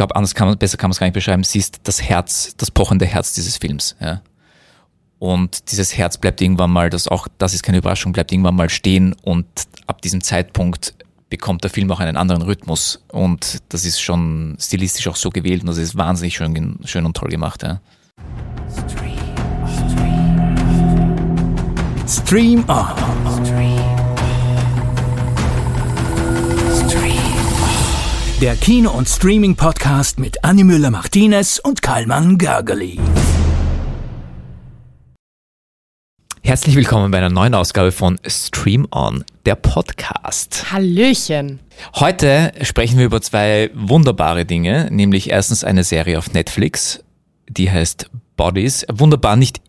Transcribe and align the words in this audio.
glaube, 0.00 0.16
anders 0.16 0.34
kann 0.34 0.48
man, 0.48 0.56
besser 0.56 0.78
kann 0.78 0.88
man 0.88 0.92
es 0.92 0.98
gar 0.98 1.06
nicht 1.06 1.14
beschreiben. 1.14 1.44
Sie 1.44 1.58
ist 1.58 1.80
das 1.82 2.00
Herz, 2.00 2.54
das 2.56 2.70
pochende 2.70 3.04
Herz 3.04 3.34
dieses 3.34 3.58
Films. 3.58 3.96
Ja. 4.00 4.22
Und 5.18 5.70
dieses 5.70 5.94
Herz 5.94 6.16
bleibt 6.16 6.40
irgendwann 6.40 6.70
mal, 6.70 6.88
das 6.88 7.06
auch, 7.06 7.28
das 7.36 7.52
ist 7.52 7.62
keine 7.62 7.76
Überraschung, 7.76 8.12
bleibt 8.12 8.32
irgendwann 8.32 8.54
mal 8.56 8.70
stehen 8.70 9.14
und 9.20 9.44
ab 9.86 10.00
diesem 10.00 10.22
Zeitpunkt 10.22 10.94
bekommt 11.28 11.64
der 11.64 11.70
Film 11.70 11.90
auch 11.92 12.00
einen 12.00 12.16
anderen 12.16 12.40
Rhythmus. 12.40 13.04
Und 13.12 13.58
das 13.68 13.84
ist 13.84 14.00
schon 14.00 14.56
stilistisch 14.58 15.06
auch 15.06 15.16
so 15.16 15.28
gewählt 15.28 15.60
und 15.60 15.66
das 15.66 15.76
ist 15.76 15.98
wahnsinnig 15.98 16.34
schön, 16.34 16.78
schön 16.86 17.04
und 17.04 17.14
toll 17.14 17.28
gemacht. 17.28 17.62
Ja. 17.62 17.82
Stream 22.06 22.64
On. 22.68 23.89
Der 28.40 28.56
Kino- 28.56 28.92
und 28.92 29.06
Streaming-Podcast 29.06 30.18
mit 30.18 30.42
Annie 30.42 30.64
Müller-Martinez 30.64 31.58
und 31.62 31.82
Karlmann 31.82 32.38
Gergely. 32.38 32.98
Herzlich 36.42 36.74
willkommen 36.74 37.10
bei 37.10 37.18
einer 37.18 37.28
neuen 37.28 37.54
Ausgabe 37.54 37.92
von 37.92 38.18
Stream 38.26 38.88
On, 38.92 39.26
der 39.44 39.56
Podcast. 39.56 40.72
Hallöchen. 40.72 41.60
Heute 41.96 42.52
sprechen 42.62 42.96
wir 42.96 43.04
über 43.04 43.20
zwei 43.20 43.70
wunderbare 43.74 44.46
Dinge, 44.46 44.88
nämlich 44.90 45.28
erstens 45.28 45.62
eine 45.62 45.84
Serie 45.84 46.16
auf 46.16 46.32
Netflix, 46.32 47.04
die 47.46 47.70
heißt 47.70 48.08
Bodies. 48.38 48.86
Wunderbar 48.90 49.36
nicht 49.36 49.60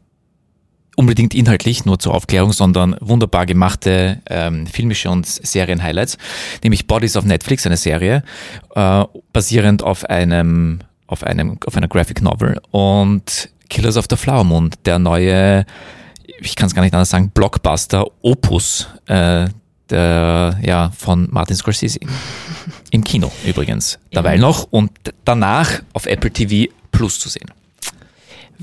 unbedingt 0.95 1.33
inhaltlich, 1.33 1.85
nur 1.85 1.99
zur 1.99 2.13
Aufklärung, 2.13 2.53
sondern 2.53 2.95
wunderbar 2.99 3.45
gemachte 3.45 4.21
ähm, 4.29 4.67
filmische 4.67 5.09
und 5.09 5.25
Serien-Highlights, 5.25 6.17
nämlich 6.63 6.87
Bodies 6.87 7.15
auf 7.15 7.25
Netflix, 7.25 7.65
eine 7.65 7.77
Serie, 7.77 8.23
äh, 8.75 9.05
basierend 9.33 9.83
auf 9.83 10.05
einem, 10.05 10.79
auf 11.07 11.23
einem, 11.23 11.57
auf 11.65 11.75
einer 11.75 11.87
Graphic 11.87 12.21
Novel 12.21 12.59
und 12.71 13.49
Killers 13.69 13.97
of 13.97 14.05
the 14.09 14.17
Flower 14.17 14.43
Moon, 14.43 14.69
der 14.85 14.99
neue, 14.99 15.65
ich 16.39 16.55
kann 16.55 16.67
es 16.67 16.75
gar 16.75 16.81
nicht 16.81 16.93
anders 16.93 17.09
sagen, 17.09 17.29
Blockbuster 17.29 18.05
Opus, 18.21 18.87
äh, 19.07 19.47
der, 19.89 20.57
ja, 20.61 20.91
von 20.97 21.27
Martin 21.31 21.55
Scorsese. 21.55 21.99
Im 22.91 23.03
Kino 23.03 23.31
übrigens. 23.45 23.99
Dabei 24.11 24.37
noch 24.37 24.67
und 24.71 24.91
danach 25.25 25.81
auf 25.93 26.05
Apple 26.05 26.31
TV 26.31 26.71
Plus 26.91 27.19
zu 27.19 27.29
sehen. 27.29 27.51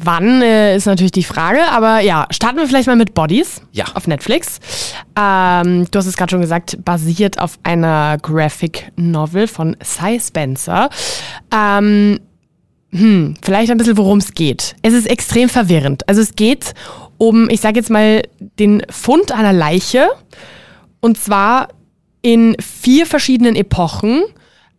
Wann 0.00 0.42
äh, 0.42 0.76
ist 0.76 0.86
natürlich 0.86 1.12
die 1.12 1.24
Frage, 1.24 1.60
aber 1.70 2.00
ja, 2.00 2.26
starten 2.30 2.58
wir 2.58 2.66
vielleicht 2.68 2.86
mal 2.86 2.96
mit 2.96 3.14
Bodies 3.14 3.60
Ja. 3.72 3.84
auf 3.94 4.06
Netflix. 4.06 4.60
Ähm, 5.18 5.86
du 5.90 5.98
hast 5.98 6.06
es 6.06 6.16
gerade 6.16 6.30
schon 6.30 6.40
gesagt, 6.40 6.78
basiert 6.84 7.40
auf 7.40 7.58
einer 7.64 8.16
Graphic 8.22 8.92
Novel 8.96 9.48
von 9.48 9.76
Cy 9.82 10.20
Spencer. 10.20 10.88
Ähm, 11.52 12.20
hm, 12.92 13.34
vielleicht 13.42 13.70
ein 13.70 13.76
bisschen, 13.78 13.96
worum 13.96 14.18
es 14.18 14.32
geht. 14.34 14.76
Es 14.82 14.94
ist 14.94 15.06
extrem 15.08 15.48
verwirrend. 15.48 16.08
Also 16.08 16.20
es 16.20 16.34
geht 16.36 16.74
um, 17.18 17.50
ich 17.50 17.60
sage 17.60 17.80
jetzt 17.80 17.90
mal, 17.90 18.22
den 18.58 18.82
Fund 18.90 19.32
einer 19.32 19.52
Leiche 19.52 20.08
und 21.00 21.18
zwar 21.18 21.68
in 22.22 22.56
vier 22.60 23.06
verschiedenen 23.06 23.56
Epochen 23.56 24.22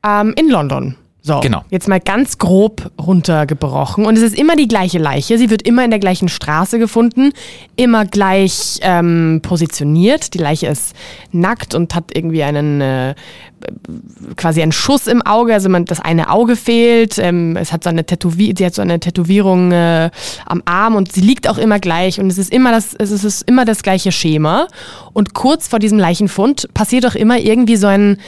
ähm, 0.06 0.34
in 0.38 0.50
London. 0.50 0.96
So, 1.22 1.42
Genau. 1.42 1.64
jetzt 1.70 1.88
mal 1.90 2.00
ganz 2.00 2.38
grob 2.38 2.92
runtergebrochen. 3.00 4.06
Und 4.06 4.18
es 4.18 4.24
ist 4.24 4.38
immer 4.38 4.56
die 4.56 4.70
gleiche 4.70 5.00
Leiche. 5.00 5.38
Sie 5.38 5.50
wird 5.50 5.64
immer 5.64 5.84
in 5.84 5.90
der 5.92 6.00
gleichen 6.00 6.30
Straße 6.30 6.80
gefunden, 6.80 7.34
immer 7.76 8.06
gleich 8.06 8.80
ähm, 8.82 9.42
positioniert. 9.44 10.34
Die 10.34 10.38
Leiche 10.38 10.68
ist 10.68 10.96
nackt 11.32 11.76
und 11.76 11.94
hat 11.94 12.16
irgendwie 12.16 12.44
einen 12.44 12.80
äh, 12.80 13.16
quasi 14.38 14.62
einen 14.62 14.72
Schuss 14.72 15.08
im 15.08 15.22
Auge. 15.22 15.54
Also 15.54 15.68
man, 15.68 15.84
das 15.84 16.00
eine 16.00 16.30
Auge 16.30 16.56
fehlt. 16.56 17.18
Ähm, 17.18 17.58
es 17.58 17.74
hat 17.74 17.84
so 17.84 17.90
eine 17.90 18.06
Tätowi 18.06 18.54
sie 18.58 18.66
hat 18.66 18.76
so 18.76 18.82
eine 18.82 19.02
Tätowierung 19.02 19.74
äh, 19.74 20.10
am 20.46 20.64
Arm 20.64 20.96
und 20.96 21.12
sie 21.12 21.22
liegt 21.22 21.50
auch 21.50 21.58
immer 21.58 21.80
gleich. 21.80 22.22
Und 22.22 22.28
es 22.28 22.38
ist 22.38 22.52
immer 22.52 22.72
das, 22.72 22.94
es 22.94 23.12
ist 23.12 23.42
immer 23.42 23.66
das 23.66 23.84
gleiche 23.84 24.14
Schema. 24.14 24.68
Und 25.12 25.34
kurz 25.34 25.68
vor 25.68 25.80
diesem 25.80 26.00
Leichenfund 26.00 26.74
passiert 26.74 27.06
auch 27.06 27.16
immer 27.16 27.38
irgendwie 27.40 27.76
so 27.76 27.88
ein 27.88 28.20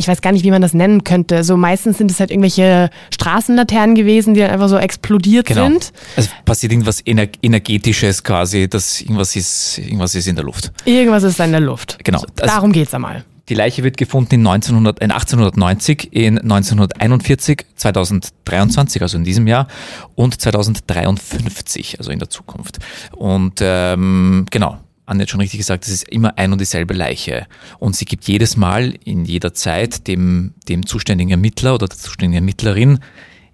ich 0.00 0.08
weiß 0.08 0.20
gar 0.22 0.32
nicht, 0.32 0.44
wie 0.44 0.50
man 0.50 0.60
das 0.62 0.74
nennen 0.74 1.04
könnte. 1.04 1.44
So 1.44 1.56
meistens 1.56 1.98
sind 1.98 2.10
es 2.10 2.18
halt 2.18 2.30
irgendwelche 2.32 2.90
Straßenlaternen 3.14 3.94
gewesen, 3.94 4.34
die 4.34 4.40
dann 4.40 4.50
einfach 4.50 4.68
so 4.68 4.76
explodiert 4.78 5.46
Genau. 5.46 5.66
sind. 5.68 5.92
Es 6.16 6.28
passiert 6.44 6.72
irgendwas 6.72 7.00
Ener 7.02 7.28
Energetisches 7.42 8.24
quasi, 8.24 8.68
dass 8.68 9.00
irgendwas 9.00 9.36
ist, 9.36 9.78
irgendwas 9.78 10.14
ist 10.14 10.26
in 10.26 10.34
der 10.36 10.44
Luft. 10.44 10.72
Irgendwas 10.84 11.22
ist 11.22 11.38
in 11.38 11.52
der 11.52 11.60
Luft. 11.60 11.98
Genau. 12.02 12.18
So, 12.18 12.26
Also- 12.40 12.52
darum 12.54 12.72
geht's 12.72 12.92
einmal. 12.94 13.24
Die 13.48 13.54
Leiche 13.54 13.82
wird 13.82 13.96
gefunden 13.96 14.36
in, 14.36 14.40
1900, 14.42 15.00
in 15.00 15.10
1890, 15.10 16.12
in 16.12 16.38
1941, 16.38 17.66
2023, 17.74 19.02
also 19.02 19.16
in 19.18 19.24
diesem 19.24 19.48
Jahr, 19.48 19.66
und 20.14 20.40
2053, 20.40 21.98
also 21.98 22.10
in 22.12 22.18
der 22.20 22.30
Zukunft. 22.30 22.78
Und 23.16 23.54
ähm, 23.60 24.46
genau, 24.50 24.78
Anne 25.10 25.22
hat 25.22 25.30
schon 25.30 25.40
richtig 25.40 25.58
gesagt, 25.58 25.84
es 25.84 25.90
ist 25.90 26.08
immer 26.08 26.38
ein 26.38 26.52
und 26.52 26.60
dieselbe 26.60 26.94
Leiche. 26.94 27.46
Und 27.78 27.96
sie 27.96 28.04
gibt 28.04 28.28
jedes 28.28 28.56
Mal 28.56 28.94
in 29.04 29.24
jeder 29.24 29.52
Zeit 29.52 30.06
dem, 30.06 30.54
dem 30.68 30.86
zuständigen 30.86 31.32
Ermittler 31.32 31.74
oder 31.74 31.88
der 31.88 31.98
zuständigen 31.98 32.42
Ermittlerin 32.42 33.00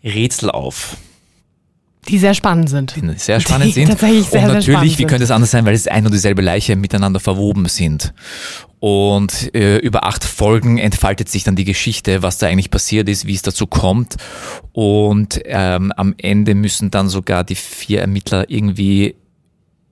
Rätsel 0.05 0.51
auf. 0.51 0.97
Die 2.09 2.19
sehr 2.19 2.35
spannend 2.35 2.71
sind. 2.71 2.95
die 2.95 3.19
sehr 3.19 3.41
spannend 3.41 3.67
Die 3.67 3.73
sind. 3.73 3.89
tatsächlich 3.89 4.27
sehr, 4.27 4.41
und 4.43 4.47
sehr 4.47 4.55
natürlich, 4.55 4.77
spannend 4.77 4.99
wie 4.99 5.05
könnte 5.07 5.25
es 5.25 5.31
anders 5.31 5.51
sein, 5.51 5.67
weil 5.67 5.75
es 5.75 5.89
ein 5.89 6.07
und 6.07 6.13
dieselbe 6.13 6.43
Leiche 6.43 6.77
miteinander 6.77 7.19
verwoben 7.19 7.67
sind. 7.67 8.15
Und 8.79 9.53
äh, 9.55 9.79
über 9.79 10.05
acht 10.05 10.23
Folgen 10.23 10.79
entfaltet 10.79 11.29
sich 11.29 11.43
dann 11.43 11.57
die 11.57 11.65
Geschichte, 11.65 12.23
was 12.23 12.39
da 12.39 12.47
eigentlich 12.47 12.71
passiert 12.71 13.09
ist, 13.09 13.27
wie 13.27 13.35
es 13.35 13.43
dazu 13.43 13.67
kommt. 13.67 14.17
Und 14.73 15.41
ähm, 15.47 15.91
am 15.97 16.15
Ende 16.19 16.55
müssen 16.55 16.91
dann 16.91 17.09
sogar 17.09 17.43
die 17.43 17.57
vier 17.57 18.03
Ermittler 18.03 18.49
irgendwie 18.51 19.17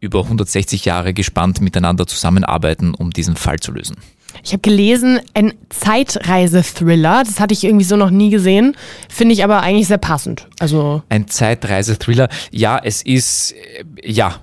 über 0.05 0.23
160 0.23 0.85
Jahre 0.85 1.15
gespannt 1.15 1.61
miteinander 1.61 2.07
zusammenarbeiten, 2.07 2.95
um 2.95 3.11
diesen 3.11 3.37
Fall 3.37 3.59
zu 3.59 3.73
lösen. 3.73 3.97
Ich 4.43 4.53
habe 4.53 4.61
gelesen, 4.61 5.21
ein 5.33 5.55
Zeitreise-Thriller. 5.69 7.23
Das 7.25 7.41
hatte 7.41 7.55
ich 7.55 7.65
irgendwie 7.65 7.85
so 7.85 7.97
noch 7.97 8.11
nie 8.11 8.31
gesehen. 8.31 8.77
Finde 9.09 9.33
ich 9.33 9.45
aber 9.45 9.63
eigentlich 9.63 9.87
sehr 9.87 9.99
passend. 9.99 10.49
Also 10.59 11.03
Ein 11.09 11.29
Zeitreise-Thriller. 11.29 12.29
Ja, 12.51 12.81
es 12.83 13.03
ist, 13.03 13.53
äh, 13.53 13.85
ja, 14.05 14.41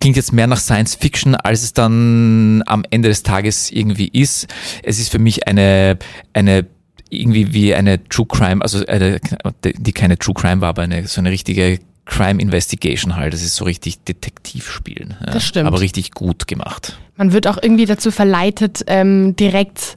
klingt 0.00 0.16
jetzt 0.16 0.32
mehr 0.32 0.46
nach 0.46 0.58
Science 0.58 0.94
Fiction, 0.96 1.34
als 1.34 1.62
es 1.62 1.72
dann 1.72 2.62
am 2.66 2.84
Ende 2.90 3.08
des 3.08 3.22
Tages 3.22 3.70
irgendwie 3.70 4.08
ist. 4.08 4.48
Es 4.82 4.98
ist 4.98 5.10
für 5.10 5.18
mich 5.18 5.46
eine, 5.46 5.98
eine, 6.34 6.66
irgendwie 7.08 7.52
wie 7.52 7.74
eine 7.74 8.02
True 8.08 8.26
Crime, 8.26 8.62
also 8.62 8.84
eine, 8.86 9.20
die 9.64 9.92
keine 9.92 10.18
True 10.18 10.34
Crime 10.34 10.60
war, 10.60 10.70
aber 10.70 10.82
eine, 10.82 11.06
so 11.06 11.20
eine 11.20 11.30
richtige 11.30 11.78
Crime 12.04 12.40
Investigation 12.40 13.16
halt. 13.16 13.32
Das 13.32 13.42
ist 13.42 13.56
so 13.56 13.64
richtig 13.64 14.00
Detektivspielen. 14.04 15.16
Ja. 15.20 15.32
Das 15.32 15.44
stimmt. 15.44 15.66
Aber 15.66 15.80
richtig 15.80 16.12
gut 16.12 16.48
gemacht. 16.48 16.98
man 17.16 17.32
wird 17.32 17.46
auch 17.46 17.58
irgendwie 17.60 17.86
dazu 17.86 18.10
verleitet, 18.10 18.84
ähm, 18.86 19.36
direkt 19.36 19.96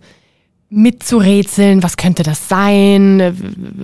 mitzurätseln, 0.69 1.83
was 1.83 1.95
könnte 1.95 2.23
das 2.23 2.49
sein, 2.49 3.19
äh, 3.19 3.33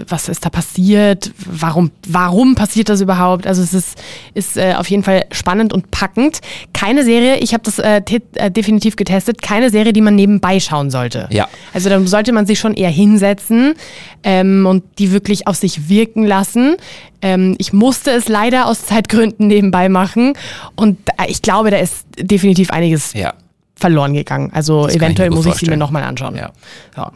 was 0.08 0.28
ist 0.30 0.44
da 0.46 0.50
passiert, 0.50 1.32
warum, 1.46 1.92
warum 2.08 2.56
passiert 2.56 2.90
das 2.90 3.02
überhaupt? 3.02 3.46
Also 3.46 3.62
es 3.62 3.74
ist, 3.74 3.98
ist 4.34 4.58
äh, 4.58 4.74
auf 4.76 4.90
jeden 4.90 5.04
Fall 5.04 5.26
spannend 5.32 5.74
und 5.74 5.92
packend. 5.92 6.40
Keine 6.74 7.04
Serie, 7.04 7.38
ich 7.38 7.54
habe 7.54 7.64
das 7.64 7.78
äh, 7.78 8.02
äh, 8.34 8.50
definitiv 8.50 8.96
getestet, 8.96 9.42
keine 9.44 9.70
Serie, 9.70 9.94
die 9.94 10.02
man 10.02 10.16
nebenbei 10.16 10.60
schauen 10.60 10.90
sollte. 10.90 11.28
Ja. 11.32 11.48
Also 11.74 11.90
dann 11.90 12.08
sollte 12.08 12.34
man 12.34 12.48
sich 12.48 12.60
schon 12.60 12.74
eher 12.74 12.90
hinsetzen 12.90 13.76
ähm, 14.24 14.66
und 14.66 14.84
die 14.98 15.12
wirklich 15.12 15.46
auf 15.46 15.58
sich 15.58 15.88
wirken 15.88 16.26
lassen. 16.26 16.78
Ähm, 17.22 17.56
ich 17.60 17.74
musste 17.74 18.10
es 18.10 18.28
leider 18.28 18.66
aus 18.66 18.88
Zeitgründen 18.88 19.48
nebenbei 19.48 19.88
machen 19.88 20.34
und 20.76 20.98
äh, 21.20 21.30
ich 21.30 21.44
glaube, 21.44 21.70
da 21.70 21.78
ist 21.78 22.06
definitiv 22.20 22.72
einiges 22.72 23.14
Ja. 23.14 23.34
Verloren 23.82 24.14
gegangen. 24.14 24.52
Also 24.54 24.84
Das 24.86 24.96
ich 24.96 25.02
eventuell 25.02 25.30
gut 25.30 25.38
muss 25.38 25.46
ich 25.48 25.56
sie 25.56 25.70
mir 25.70 25.78
nochmal 25.78 26.04
anschauen. 26.04 26.36
Ja. 26.36 26.52
Ja. 26.96 27.12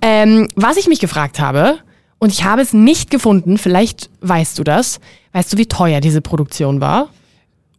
Ähm, 0.00 0.48
was 0.54 0.76
ich 0.76 0.86
mich 0.86 1.00
gefragt 1.00 1.40
habe, 1.40 1.78
und 2.18 2.30
ich 2.32 2.44
habe 2.44 2.62
es 2.62 2.72
nicht 2.72 3.10
gefunden, 3.10 3.58
vielleicht 3.58 4.08
weißt 4.20 4.58
du 4.58 4.64
das, 4.64 5.00
weißt 5.32 5.52
du, 5.52 5.58
wie 5.58 5.66
teuer 5.66 6.00
diese 6.00 6.20
Produktion 6.20 6.80
war? 6.80 7.08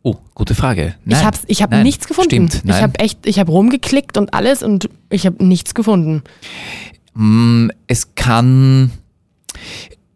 Oh, 0.04 0.18
gute 0.36 0.54
Frage. 0.54 0.96
Nein. 1.04 1.20
ich 1.20 1.26
habe 1.26 1.38
ich 1.48 1.62
hab 1.64 1.72
Nein. 1.72 1.84
nichts 1.84 2.08
gefunden. 2.08 2.30
Stimmt, 2.30 2.62
nein. 2.64 2.76
Ich 2.76 2.84
habe 2.84 3.00
echt, 3.00 3.26
ich 3.26 3.40
habe 3.40 3.52
rumgeklickt 3.52 4.18
und 4.18 4.36
alles 4.36 4.62
und 4.62 4.88
ich 5.10 5.26
habe 5.26 5.44
nichts 5.44 5.74
gefunden. 5.74 6.22
Mm, 7.16 7.70
Es 7.88 8.14
kann. 8.14 8.92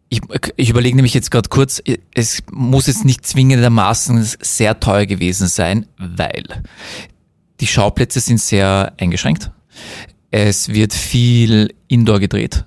Ich, 0.10 0.22
ich 0.58 0.70
überlege 0.70 0.96
nämlich 0.96 1.14
jetzt 1.14 1.32
gerade 1.32 1.50
kurz, 1.50 1.82
es 2.14 2.44
muss 2.52 2.86
jetzt 2.88 3.06
nicht 3.06 3.26
zwingendermaßen 3.26 4.28
sehr 4.42 4.80
teuer 4.80 5.06
gewesen 5.08 5.48
sein, 5.48 5.88
weil 5.98 6.44
die 7.60 7.68
Schauplätze 7.68 8.20
sind 8.20 8.40
sehr 8.40 8.94
eingeschränkt. 8.98 9.52
Es 10.32 10.70
wird 10.70 10.94
viel 10.94 11.74
Indoor 11.88 12.20
gedreht. 12.20 12.66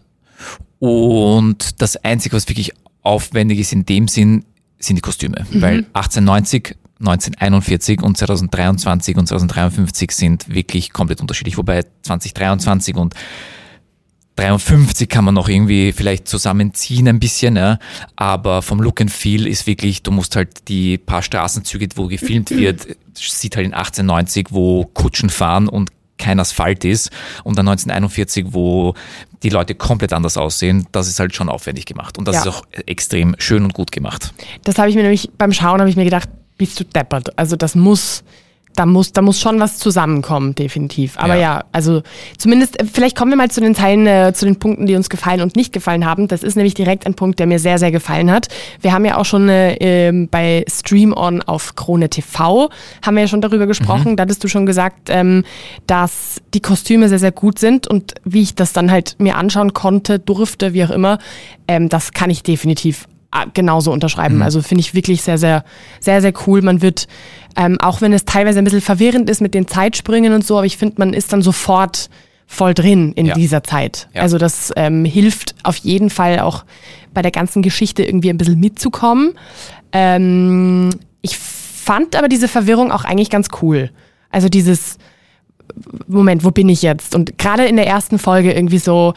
Und 0.78 1.80
das 1.80 1.96
Einzige, 1.96 2.36
was 2.36 2.48
wirklich 2.48 2.72
aufwendig 3.02 3.60
ist 3.60 3.72
in 3.72 3.86
dem 3.86 4.08
Sinn, 4.08 4.44
sind 4.78 4.96
die 4.96 5.02
Kostüme. 5.02 5.46
Weil 5.52 5.86
1890, 5.92 6.76
1941 6.98 8.02
und 8.02 8.16
2023 8.16 9.16
und 9.16 9.26
2053 9.28 10.10
sind 10.10 10.48
wirklich 10.48 10.92
komplett 10.92 11.20
unterschiedlich. 11.20 11.56
Wobei 11.56 11.84
2023 12.02 12.96
und 12.96 13.14
53 14.37 15.08
kann 15.08 15.25
man 15.25 15.34
noch 15.34 15.49
irgendwie 15.49 15.93
vielleicht 15.93 16.26
zusammenziehen 16.26 17.06
ein 17.08 17.20
bisschen, 17.20 17.56
ja. 17.56 17.79
aber 18.17 18.62
vom 18.62 18.81
Look 18.81 19.00
and 19.00 19.11
Feel 19.11 19.46
ist 19.46 19.67
wirklich, 19.67 20.02
du 20.02 20.11
musst 20.11 20.37
halt 20.37 20.69
die 20.69 20.96
paar 20.99 21.23
Straßenzüge, 21.23 21.88
wo 21.96 22.06
gefilmt 22.06 22.50
wird, 22.50 22.87
sieht 23.14 23.56
halt 23.56 23.67
in 23.67 23.75
1890, 23.75 24.49
wo 24.50 24.84
Kutschen 24.87 25.29
fahren 25.31 25.69
und 25.69 25.90
kein 26.19 26.38
Asphalt 26.40 26.84
ist 26.84 27.11
und 27.43 27.58
dann 27.58 27.67
1941, 27.69 28.46
wo 28.50 28.94
die 29.43 29.49
Leute 29.49 29.75
komplett 29.75 30.12
anders 30.12 30.37
aussehen, 30.37 30.87
das 30.93 31.08
ist 31.08 31.19
halt 31.19 31.35
schon 31.35 31.49
aufwendig 31.49 31.85
gemacht 31.85 32.17
und 32.17 32.26
das 32.28 32.37
Ja. 32.37 32.40
ist 32.43 32.46
auch 32.49 32.62
extrem 32.87 33.35
schön 33.38 33.64
und 33.64 33.75
gut 33.75 33.90
gemacht. 33.93 34.32
Das 34.62 34.78
habe 34.78 34.88
ich 34.88 34.94
mir 34.94 35.02
nämlich 35.02 35.31
beim 35.37 35.52
Schauen 35.52 35.81
habe 35.81 35.90
ich 35.90 35.96
mir 35.96 36.05
gedacht, 36.05 36.28
bist 36.56 36.78
du 36.78 36.85
deppert. 36.85 37.37
Also 37.37 37.56
das 37.56 37.75
muss, 37.75 38.23
da 38.74 38.86
muss, 38.86 39.12
da 39.12 39.22
muss 39.22 39.40
schon 39.40 39.60
was 39.60 39.78
zusammenkommen, 39.78 40.54
definitiv. 40.54 41.19
Aber 41.19 41.34
Ja. 41.34 41.40
ja, 41.40 41.64
also 41.72 42.02
zumindest, 42.38 42.80
äh, 42.80 42.84
vielleicht 42.90 43.16
kommen 43.16 43.30
wir 43.30 43.36
mal 43.36 43.50
zu 43.50 43.60
den 43.60 43.74
Teilen, 43.74 44.06
äh, 44.06 44.32
zu 44.34 44.44
den 44.44 44.56
Punkten, 44.56 44.86
die 44.86 44.94
uns 44.94 45.10
gefallen 45.10 45.40
und 45.40 45.56
nicht 45.56 45.72
gefallen 45.72 46.06
haben. 46.06 46.28
Das 46.28 46.42
ist 46.42 46.56
nämlich 46.56 46.74
direkt 46.74 47.06
ein 47.06 47.14
Punkt, 47.14 47.38
der 47.38 47.46
mir 47.46 47.58
sehr, 47.58 47.78
sehr 47.78 47.90
gefallen 47.90 48.30
hat. 48.30 48.48
Wir 48.80 48.92
haben 48.92 49.04
ja 49.04 49.19
auch 49.19 49.24
schon 49.24 49.48
äh, 49.48 49.74
ähm, 49.74 50.28
bei 50.30 50.64
Stream 50.69 51.12
On 51.16 51.42
auf 51.42 51.74
Krone 51.76 52.08
TV, 52.08 52.70
haben 53.04 53.14
wir 53.14 53.22
ja 53.22 53.28
schon 53.28 53.40
darüber 53.40 53.66
gesprochen. 53.66 54.16
Da 54.16 54.22
hattest 54.22 54.42
du 54.44 54.48
schon 54.48 54.66
gesagt, 54.66 55.08
ähm, 55.08 55.44
dass 55.86 56.40
die 56.54 56.60
Kostüme 56.60 57.08
sehr, 57.08 57.18
sehr 57.18 57.32
gut 57.32 57.58
sind 57.58 57.86
und 57.86 58.14
wie 58.25 58.42
ich 58.42 58.54
das 58.54 58.72
dann 58.72 58.90
halt 58.90 59.16
mir 59.18 59.36
anschauen 59.36 59.72
konnte, 59.72 60.18
durfte, 60.18 60.72
wie 60.72 60.84
auch 60.84 60.90
immer, 60.90 61.18
ähm, 61.68 61.88
das 61.88 62.12
kann 62.12 62.30
ich 62.30 62.42
definitiv 62.42 63.06
genauso 63.55 63.93
unterschreiben. 63.93 64.43
Also 64.43 64.62
finde 64.62 64.81
ich 64.81 64.94
wirklich 64.94 65.23
sehr, 65.23 65.38
sehr, 65.38 65.64
sehr, 66.00 66.20
sehr 66.20 66.32
cool. 66.46 66.62
Man 66.62 66.82
wird, 66.82 67.08
ähm, 67.56 67.79
auch 67.81 68.00
wenn 68.00 68.12
es 68.12 68.25
teilweise 68.25 68.58
ein 68.58 68.64
bisschen 68.64 68.81
verwirrend 68.81 69.29
ist 69.31 69.40
mit 69.40 69.55
den 69.55 69.67
Zeitsprüngen 69.67 70.32
und 70.32 70.46
so, 70.46 70.56
aber 70.58 70.67
ich 70.67 70.76
finde, 70.76 70.96
man 70.99 71.12
ist 71.12 71.32
dann 71.32 71.43
sofort 71.43 72.11
voll 72.46 72.75
drin 72.75 73.12
in 73.14 73.26
Ja. 73.26 73.34
dieser 73.34 73.62
Zeit. 73.64 74.08
Ja. 74.14 74.23
Also 74.23 74.37
das 74.38 74.73
ähm, 74.76 75.05
hilft 75.06 75.55
auf 75.62 75.76
jeden 75.79 76.11
Fall 76.11 76.40
auch 76.40 76.64
bei 77.14 77.23
der 77.23 77.31
ganzen 77.31 77.62
Geschichte 77.62 78.05
irgendwie 78.05 78.29
ein 78.31 78.37
bisschen 78.37 78.61
mitzukommen. 78.61 79.32
Ähm, 79.93 80.90
ich 81.23 81.37
fand 81.38 82.17
aber 82.17 82.28
diese 82.28 82.49
Verwirrung 82.49 82.93
auch 82.93 83.05
eigentlich 83.05 83.31
ganz 83.31 83.49
cool. 83.62 83.90
Also 84.31 84.49
dieses, 84.49 84.99
Moment, 86.06 86.44
wo 86.44 86.50
bin 86.50 86.69
ich 86.69 86.82
jetzt? 86.82 87.14
Und 87.14 87.38
gerade 87.38 87.64
in 87.66 87.76
der 87.76 87.86
ersten 87.86 88.19
Folge 88.19 88.52
irgendwie 88.52 88.78
so, 88.78 89.14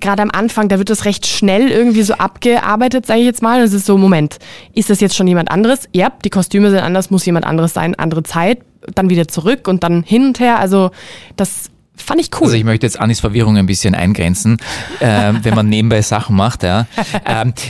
gerade 0.00 0.22
am 0.22 0.30
Anfang, 0.30 0.68
da 0.68 0.78
wird 0.78 0.90
das 0.90 1.04
recht 1.04 1.26
schnell 1.26 1.68
irgendwie 1.70 2.02
so 2.02 2.14
abgearbeitet, 2.14 3.06
sage 3.06 3.20
ich 3.20 3.26
jetzt 3.26 3.42
mal. 3.42 3.60
Und 3.60 3.66
es 3.66 3.72
ist 3.72 3.86
so, 3.86 3.96
Moment, 3.98 4.38
ist 4.74 4.90
das 4.90 5.00
jetzt 5.00 5.16
schon 5.16 5.26
jemand 5.26 5.50
anderes? 5.50 5.88
Ja, 5.92 6.10
die 6.24 6.30
Kostüme 6.30 6.70
sind 6.70 6.80
anders, 6.80 7.10
muss 7.10 7.24
jemand 7.26 7.46
anderes 7.46 7.74
sein, 7.74 7.94
andere 7.94 8.22
Zeit, 8.22 8.58
dann 8.94 9.10
wieder 9.10 9.28
zurück 9.28 9.68
und 9.68 9.82
dann 9.82 10.02
hin 10.02 10.24
und 10.26 10.40
her. 10.40 10.58
Also 10.58 10.90
das 11.36 11.70
fand 11.96 12.18
ich 12.20 12.30
cool. 12.36 12.44
Also 12.46 12.56
ich 12.56 12.64
möchte 12.64 12.86
jetzt 12.86 12.98
Anis 12.98 13.20
Verwirrung 13.20 13.58
ein 13.58 13.66
bisschen 13.66 13.94
eingrenzen. 13.94 14.56
Ähm, 15.02 15.38
wenn 15.42 15.54
man 15.54 15.66
nebenbei 15.70 16.02
Sachen 16.02 16.36
macht, 16.36 16.62
ja, 16.62 16.86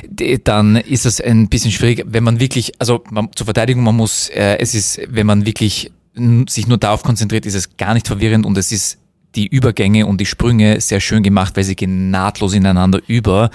d- 0.08 0.40
dann 0.42 0.74
ist 0.76 1.06
es 1.06 1.20
ein 1.20 1.48
bisschen 1.48 1.70
schwierig, 1.70 2.04
wenn 2.08 2.24
man 2.24 2.40
wirklich, 2.40 2.72
also 2.80 3.04
man, 3.10 3.28
zur 3.36 3.44
Verteidigung, 3.44 3.84
man 3.84 3.94
muss, 3.94 4.28
äh, 4.30 4.56
es 4.58 4.74
ist, 4.74 5.00
wenn 5.08 5.26
man 5.26 5.46
wirklich 5.46 5.92
sich 6.14 6.66
nur 6.66 6.78
darauf 6.78 7.02
konzentriert, 7.02 7.46
ist 7.46 7.54
es 7.54 7.76
gar 7.76 7.94
nicht 7.94 8.06
verwirrend 8.06 8.44
und 8.44 8.58
es 8.58 8.72
ist 8.72 8.98
die 9.34 9.46
Übergänge 9.46 10.06
und 10.06 10.20
die 10.20 10.26
Sprünge 10.26 10.80
sehr 10.80 11.00
schön 11.00 11.22
gemacht, 11.22 11.56
weil 11.56 11.64
sie 11.64 11.76
gehen 11.76 12.10
nahtlos 12.10 12.52
ineinander 12.52 13.00
über, 13.06 13.50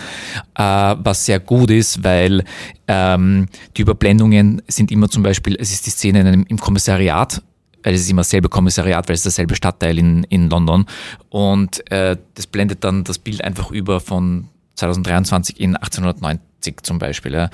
äh, 0.56 0.62
was 0.62 1.26
sehr 1.26 1.40
gut 1.40 1.70
ist, 1.70 2.04
weil 2.04 2.44
ähm, 2.88 3.48
die 3.76 3.82
Überblendungen 3.82 4.62
sind 4.68 4.92
immer 4.92 5.10
zum 5.10 5.24
Beispiel, 5.24 5.58
es 5.60 5.72
ist 5.74 5.86
die 5.86 5.90
Szene 5.90 6.22
in 6.22 6.28
einem, 6.28 6.46
im 6.48 6.58
Kommissariat, 6.58 7.42
weil 7.84 7.94
es 7.94 8.02
ist 8.02 8.10
immer 8.10 8.22
dasselbe 8.22 8.50
Kommissariat, 8.50 9.08
weil 9.10 9.16
es 9.16 9.22
ist 9.22 9.26
derselbe 9.26 9.56
Stadtteil 9.56 9.98
in, 10.00 10.24
in 10.26 10.50
London 10.50 10.86
und 11.30 11.90
äh, 11.92 12.16
das 12.36 12.48
blendet 12.48 12.84
dann 12.84 13.04
das 13.04 13.20
Bild 13.20 13.44
einfach 13.44 13.70
über 13.72 14.00
von 14.00 14.48
2023 14.76 15.60
in 15.60 15.76
1890 15.76 16.84
zum 16.84 17.00
Beispiel. 17.00 17.34
Ja. 17.34 17.50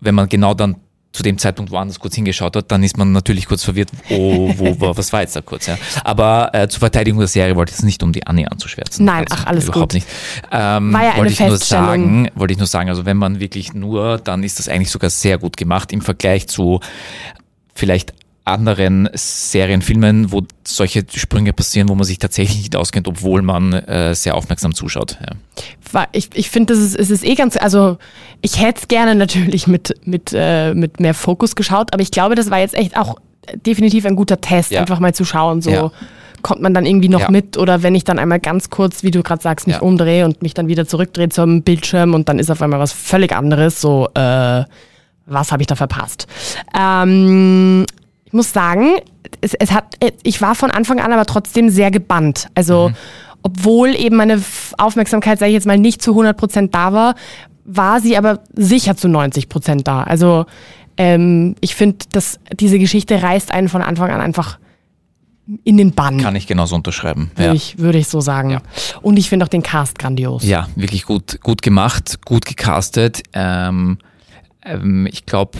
Wenn 0.00 0.14
man 0.14 0.28
genau 0.28 0.54
dann 0.54 0.76
zu 1.12 1.22
dem 1.24 1.38
Zeitpunkt 1.38 1.72
woanders 1.72 1.98
kurz 1.98 2.14
hingeschaut 2.14 2.54
hat, 2.54 2.70
dann 2.70 2.82
ist 2.84 2.96
man 2.96 3.10
natürlich 3.12 3.46
kurz 3.46 3.64
verwirrt, 3.64 3.90
oh, 4.10 4.52
wo, 4.56 4.80
wo 4.80 4.96
was 4.96 5.12
war 5.12 5.22
jetzt 5.22 5.34
da 5.34 5.40
kurz. 5.40 5.66
Ja. 5.66 5.76
Aber 6.04 6.50
äh, 6.52 6.68
zur 6.68 6.80
Verteidigung 6.80 7.18
der 7.18 7.28
Serie 7.28 7.56
wollte 7.56 7.70
ich 7.70 7.78
jetzt 7.78 7.84
nicht, 7.84 8.02
um 8.02 8.12
die 8.12 8.26
Annie 8.26 8.50
anzuschwärzen. 8.50 9.04
Nein, 9.04 9.24
ach, 9.30 9.46
alles 9.46 9.64
überhaupt 9.64 9.92
gut. 9.92 9.94
nicht. 9.94 10.06
Ähm, 10.52 10.92
War 10.92 11.04
ja 11.04 11.16
wollte 11.16 11.32
ich 11.32 11.40
nur 11.40 11.56
sagen, 11.58 12.30
wollte 12.34 12.52
ich 12.52 12.58
nur 12.58 12.68
sagen, 12.68 12.88
also 12.88 13.04
wenn 13.06 13.16
man 13.16 13.40
wirklich 13.40 13.74
nur, 13.74 14.18
dann 14.18 14.44
ist 14.44 14.60
das 14.60 14.68
eigentlich 14.68 14.90
sogar 14.90 15.10
sehr 15.10 15.38
gut 15.38 15.56
gemacht 15.56 15.92
im 15.92 16.00
Vergleich 16.00 16.46
zu 16.46 16.80
vielleicht 17.74 18.14
anderen 18.44 19.08
Serien, 19.14 19.82
Filmen, 19.82 20.32
wo 20.32 20.42
solche 20.66 21.04
Sprünge 21.14 21.52
passieren, 21.52 21.88
wo 21.88 21.94
man 21.94 22.04
sich 22.04 22.18
tatsächlich 22.18 22.58
nicht 22.58 22.76
auskennt, 22.76 23.06
obwohl 23.06 23.42
man 23.42 23.72
äh, 23.72 24.14
sehr 24.14 24.34
aufmerksam 24.34 24.74
zuschaut. 24.74 25.18
Ja. 25.20 26.06
Ich, 26.12 26.30
ich 26.34 26.50
finde, 26.50 26.74
das 26.74 26.82
ist, 26.82 26.96
es 26.96 27.10
ist 27.10 27.24
eh 27.24 27.34
ganz, 27.34 27.56
also 27.56 27.98
ich 28.42 28.60
hätte 28.60 28.80
es 28.82 28.88
gerne 28.88 29.14
natürlich 29.14 29.66
mit, 29.66 29.94
mit, 30.04 30.32
äh, 30.34 30.74
mit 30.74 31.00
mehr 31.00 31.14
Fokus 31.14 31.54
geschaut, 31.54 31.92
aber 31.92 32.02
ich 32.02 32.10
glaube, 32.10 32.34
das 32.34 32.50
war 32.50 32.58
jetzt 32.58 32.74
echt 32.74 32.96
auch 32.96 33.16
definitiv 33.66 34.06
ein 34.06 34.16
guter 34.16 34.40
Test, 34.40 34.70
Ja. 34.70 34.80
einfach 34.80 35.00
mal 35.00 35.14
zu 35.14 35.24
schauen, 35.24 35.60
so 35.62 35.70
Ja. 35.70 35.92
kommt 36.42 36.62
man 36.62 36.72
dann 36.72 36.86
irgendwie 36.86 37.08
noch 37.08 37.28
mit 37.28 37.56
oder 37.58 37.82
wenn 37.82 37.94
ich 37.94 38.04
dann 38.04 38.18
einmal 38.18 38.40
ganz 38.40 38.70
kurz, 38.70 39.02
wie 39.02 39.10
du 39.10 39.22
gerade 39.22 39.42
sagst, 39.42 39.66
mich 39.66 39.80
umdrehe 39.82 40.24
und 40.24 40.42
mich 40.42 40.54
dann 40.54 40.68
wieder 40.68 40.86
zurückdrehe 40.86 41.28
zum 41.28 41.62
Bildschirm 41.62 42.14
und 42.14 42.28
dann 42.28 42.38
ist 42.38 42.50
auf 42.50 42.62
einmal 42.62 42.80
was 42.80 42.92
völlig 42.92 43.32
anderes, 43.32 43.80
so, 43.80 44.08
äh, 44.14 44.64
was 45.26 45.52
habe 45.52 45.62
ich 45.62 45.66
da 45.66 45.74
verpasst? 45.76 46.26
Ähm, 46.78 47.84
ich 48.30 48.34
muss 48.34 48.52
sagen, 48.52 48.94
es, 49.40 49.54
es 49.54 49.72
hat, 49.72 49.96
ich 50.22 50.40
war 50.40 50.54
von 50.54 50.70
Anfang 50.70 51.00
an 51.00 51.12
aber 51.12 51.26
trotzdem 51.26 51.68
sehr 51.68 51.90
gebannt. 51.90 52.46
Also, 52.54 52.92
obwohl 53.42 53.88
eben 53.96 54.16
meine 54.16 54.40
Aufmerksamkeit, 54.78 55.38
sage 55.40 55.50
ich 55.50 55.54
jetzt 55.54 55.66
mal, 55.66 55.78
nicht 55.78 56.00
zu 56.00 56.12
100% 56.12 56.68
da 56.70 56.92
war, 56.92 57.14
war 57.64 58.00
sie 58.00 58.16
aber 58.16 58.40
sicher 58.54 58.96
zu 58.96 59.08
90% 59.08 59.82
da. 59.82 60.02
Also, 60.04 60.46
ähm, 60.96 61.54
ich 61.60 61.74
finde, 61.74 61.98
dass 62.12 62.38
diese 62.52 62.78
Geschichte 62.78 63.22
reißt 63.22 63.52
einen 63.52 63.68
von 63.68 63.82
Anfang 63.82 64.10
an 64.10 64.20
einfach 64.20 64.58
in 65.64 65.76
den 65.76 65.92
Bann, 65.92 66.18
Kann 66.18 66.36
ich 66.36 66.46
genauso 66.46 66.76
unterschreiben. 66.76 67.32
würde 67.34 67.48
Ja. 67.48 67.52
ich, 67.54 67.78
würde 67.78 67.98
ich 67.98 68.06
so 68.06 68.20
sagen. 68.20 68.50
Ja. 68.50 68.62
Und 69.02 69.18
ich 69.18 69.28
finde 69.28 69.44
auch 69.44 69.48
den 69.48 69.62
Cast 69.64 69.98
grandios. 69.98 70.44
ja, 70.44 70.68
wirklich 70.76 71.04
gut, 71.06 71.40
gut 71.42 71.62
gemacht, 71.62 72.20
gut 72.24 72.44
gecastet. 72.46 73.22
Ähm, 73.32 73.98
ähm, 74.64 75.08
ich 75.10 75.26
glaube, 75.26 75.58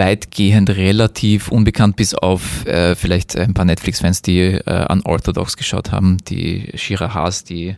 weitgehend 0.00 0.70
relativ 0.70 1.48
unbekannt, 1.48 1.96
bis 1.96 2.14
auf 2.14 2.66
äh, 2.66 2.94
vielleicht 2.94 3.36
ein 3.36 3.52
paar 3.52 3.66
Netflix-Fans, 3.66 4.22
die 4.22 4.40
äh, 4.40 4.86
Unorthodox 4.90 5.58
geschaut 5.58 5.92
haben. 5.92 6.16
Die 6.28 6.72
Shira 6.74 7.12
Haas, 7.12 7.44
die 7.44 7.76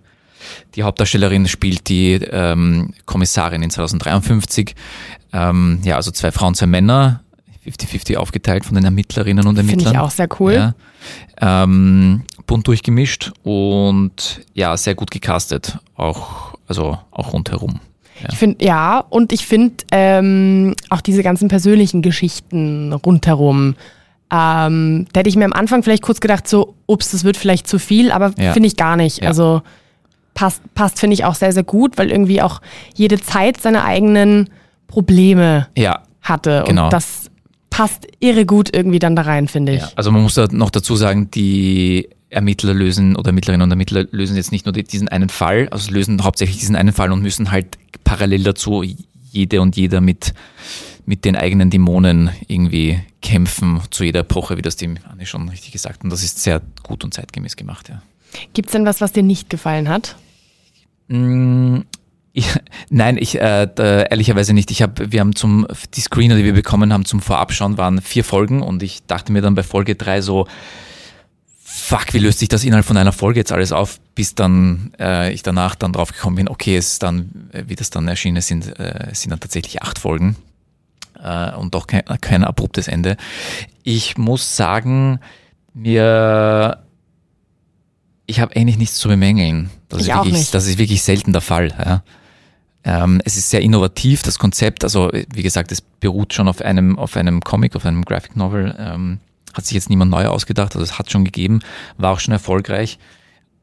die 0.75 0.83
Hauptdarstellerin 0.83 1.47
spielt 1.49 1.89
die 1.89 2.15
ähm, 2.15 2.95
Kommissarin 3.07 3.63
in 3.63 3.71
2053. 3.71 4.75
Ähm, 5.33 5.81
ja, 5.85 5.97
also 5.97 6.11
zwei 6.11 6.33
Frauen, 6.33 6.55
zwei 6.55 6.67
Männer, 6.67 7.23
50-50 7.67 8.17
aufgeteilt 8.17 8.64
von 8.64 8.75
den 8.75 8.85
Ermittlerinnen 8.85 9.47
und 9.47 9.57
Finde 9.57 9.73
Ermittlern. 9.73 9.95
ich 9.95 10.00
auch 10.00 10.11
sehr 10.11 10.29
cool. 10.41 10.55
Ja. 10.55 10.75
Ähm, 11.41 12.23
bunt 12.47 12.67
durchgemischt 12.67 13.33
und 13.43 14.41
ja, 14.55 14.76
sehr 14.76 14.95
gut 14.95 15.11
gecastet. 15.11 15.79
Auch, 15.95 16.55
also 16.67 16.99
auch 17.11 17.33
rundherum. 17.33 17.81
Ich 18.31 18.37
finde, 18.38 18.64
ja, 18.64 18.99
und 19.11 19.33
ich 19.33 19.47
finde 19.47 19.75
ähm, 19.90 20.75
auch 20.90 21.00
diese 21.00 21.23
ganzen 21.23 21.49
persönlichen 21.49 22.02
Geschichten 22.02 22.92
rundherum. 22.92 23.75
Ähm, 24.31 25.07
da 25.12 25.19
hätte 25.21 25.28
ich 25.28 25.37
mir 25.37 25.45
am 25.45 25.52
Anfang 25.52 25.83
vielleicht 25.83 26.02
kurz 26.02 26.21
gedacht, 26.21 26.49
so, 26.49 26.75
ups, 26.87 27.11
das 27.11 27.25
wird 27.25 27.37
vielleicht 27.37 27.66
zu 27.69 27.78
viel, 27.78 28.11
aber 28.12 28.33
Ja. 28.38 28.52
finde 28.52 28.66
ich 28.69 28.76
gar 28.76 28.97
nicht. 28.97 29.23
Ja. 29.23 29.28
Also 29.28 29.62
passt, 30.35 30.62
passt 30.75 30.99
finde 31.00 31.14
ich 31.14 31.25
auch 31.25 31.35
sehr, 31.35 31.52
sehr 31.52 31.64
gut, 31.64 31.99
weil 31.99 32.11
irgendwie 32.11 32.40
auch 32.40 32.61
jede 32.95 33.21
Zeit 33.21 33.61
seine 33.61 33.85
eigenen 33.85 34.49
Probleme 34.87 35.69
Ja, 35.76 36.02
hatte. 36.23 36.64
Genau. 36.66 36.85
Und 36.85 36.92
das 36.92 37.31
passt 37.71 38.07
irre 38.21 38.47
gut 38.47 38.75
irgendwie 38.75 38.99
dann 38.99 39.16
da 39.16 39.23
rein, 39.23 39.49
finde 39.49 39.73
ich. 39.75 39.81
Ja, 39.83 39.88
also 39.97 40.11
man 40.12 40.23
muss 40.23 40.35
da 40.35 40.47
noch 40.50 40.71
dazu 40.71 40.95
sagen, 40.97 41.31
die 41.31 42.09
Ermittler 42.33 42.75
lösen 42.75 43.17
oder 43.17 43.29
Ermittlerinnen 43.29 43.62
und 43.65 43.71
Ermittler 43.71 44.07
lösen 44.11 44.37
jetzt 44.37 44.53
nicht 44.53 44.67
nur 44.67 44.73
die- 44.73 44.85
diesen 44.85 45.09
einen 45.09 45.29
Fall, 45.29 45.69
also 45.71 45.91
lösen 45.93 46.23
hauptsächlich 46.25 46.59
diesen 46.59 46.77
einen 46.77 46.93
Fall 46.93 47.12
und 47.12 47.23
müssen 47.23 47.51
halt 47.51 47.79
parallel 48.05 48.43
dazu 48.43 48.83
jede 49.31 49.61
und 49.61 49.77
jeder 49.77 50.01
mit, 50.01 50.35
mit 51.07 51.25
den 51.25 51.37
eigenen 51.37 51.71
Dämonen 51.71 52.31
irgendwie 52.49 53.01
kämpfen 53.23 53.81
zu 53.91 54.05
jeder 54.05 54.21
Epoche, 54.21 54.57
wie 54.57 54.62
das 54.62 54.77
die 54.77 54.89
Anne 55.11 55.27
schon 55.27 55.49
richtig 55.49 55.73
gesagt 55.73 55.97
hat. 55.99 56.05
Und 56.05 56.11
das 56.11 56.23
ist 56.23 56.43
sehr 56.43 56.61
gut 56.83 57.05
und 57.05 57.15
zeitgemäß 57.15 57.57
gemacht, 57.57 57.89
ja. 57.89 58.03
Gibt 58.55 58.69
es 58.69 58.73
denn 58.73 58.85
was, 58.87 59.01
was 59.01 59.12
dir 59.12 59.23
nicht 59.23 59.51
gefallen 59.51 59.89
hat? 59.89 60.17
Mm, 61.09 61.81
Ich, 62.33 62.47
nein, 62.91 63.19
ich 63.19 63.39
äh, 63.41 63.69
da, 63.75 64.03
ehrlicherweise 64.05 64.55
nicht. 64.55 64.71
Ich 64.71 64.81
habe, 64.83 65.12
wir 65.12 65.21
haben 65.21 65.35
zum 65.37 65.67
die 65.95 66.01
Screener, 66.01 66.37
die 66.37 66.45
wir 66.45 66.55
bekommen 66.55 66.93
haben 66.93 67.05
zum 67.05 67.21
Vorabschauen, 67.21 67.77
waren 67.77 68.01
vier 68.01 68.25
Folgen 68.25 68.62
und 68.62 68.83
ich 68.83 69.05
dachte 69.07 69.33
mir 69.33 69.43
dann 69.43 69.55
bei 69.55 69.62
Folge 69.62 69.95
drei 69.97 70.21
so, 70.23 70.47
fuck, 71.83 72.15
wie 72.15 72.19
löst 72.19 72.39
sich 72.39 72.49
das 72.49 72.65
innerhalb 72.65 72.87
von 72.87 72.97
einer 72.97 73.12
Folge 73.12 73.41
jetzt 73.41 73.53
alles 73.53 73.73
auf, 73.73 73.99
bis 74.15 74.35
dann 74.35 74.93
äh, 74.99 75.33
ich 75.33 75.43
danach 75.43 75.75
dann 75.75 75.93
drauf 75.93 76.12
gekommen 76.12 76.37
bin, 76.37 76.49
okay, 76.49 76.77
es 76.77 76.93
ist 76.93 77.03
dann, 77.03 77.49
äh, 77.53 77.65
wie 77.67 77.75
das 77.75 77.91
dann 77.91 78.07
erschienen 78.09 78.37
ist, 78.37 78.49
sind, 78.49 78.79
äh, 78.79 79.09
es 79.11 79.23
sind 79.23 79.31
dann 79.31 79.41
tatsächlich 79.41 79.83
acht 79.83 79.99
Folgen 79.99 80.37
äh, 81.23 81.53
und 81.55 81.75
doch 81.75 81.87
kein, 81.87 82.05
kein 82.21 82.45
abruptes 82.45 82.89
Ende. 82.89 83.17
Ich 83.83 84.17
muss 84.17 84.57
sagen, 84.57 85.19
mir 85.75 86.79
ich 88.27 88.41
habe 88.41 88.55
eigentlich 88.57 88.79
nichts 88.79 88.97
zu 88.97 89.09
bemängeln. 89.09 89.71
Das, 89.89 90.01
Ich 90.01 90.09
ist 90.09 90.15
auch 90.15 90.25
wirklich, 90.25 90.35
nicht. 90.35 90.55
das 90.55 90.67
ist 90.67 90.79
wirklich 90.79 91.03
selten 91.03 91.33
der 91.33 91.43
Fall. 91.43 91.75
Ja. 91.79 92.03
Ähm, 92.85 93.21
es 93.25 93.37
ist 93.37 93.51
sehr 93.51 93.61
innovativ, 93.61 94.23
das 94.23 94.39
Konzept. 94.39 94.85
Also, 94.85 95.11
wie 95.12 95.43
gesagt, 95.43 95.73
es 95.73 95.81
beruht 95.81 96.33
schon 96.33 96.49
auf 96.49 96.62
einem, 96.62 96.99
auf 96.99 97.17
einem 97.17 97.41
Comic, 97.41 97.77
auf 97.77 97.85
einem 97.85 98.05
Graphic 98.05 98.37
Novel. 98.37 98.75
Ähm, 98.79 99.19
hat 99.52 99.64
sich 99.66 99.75
jetzt 99.75 99.90
niemand 99.90 100.11
neu 100.11 100.26
ausgedacht. 100.26 100.75
Also, 100.75 100.85
es 100.85 100.99
hat 100.99 101.11
schon 101.11 101.25
gegeben, 101.25 101.61
war 101.99 102.12
auch 102.12 102.21
schon 102.21 102.32
erfolgreich. 102.32 102.99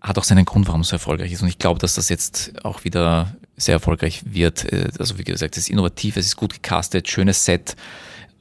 Hat 0.02 0.18
auch 0.18 0.24
seinen 0.24 0.46
Grund, 0.46 0.68
warum 0.68 0.82
es 0.82 0.90
so 0.90 0.96
erfolgreich 0.96 1.32
ist. 1.32 1.42
Und 1.42 1.50
ich 1.50 1.58
glaube, 1.58 1.80
dass 1.80 1.96
das 1.96 2.08
jetzt 2.10 2.64
auch 2.64 2.84
wieder 2.86 3.36
sehr 3.58 3.74
erfolgreich 3.74 4.22
wird. 4.26 4.72
Äh, 4.72 4.90
Also, 5.00 5.18
wie 5.18 5.24
gesagt, 5.24 5.58
es 5.58 5.64
ist 5.64 5.70
innovativ, 5.70 6.18
es 6.18 6.26
ist 6.26 6.38
gut 6.38 6.54
gecastet, 6.54 7.10
schönes 7.10 7.44
Set. 7.46 7.76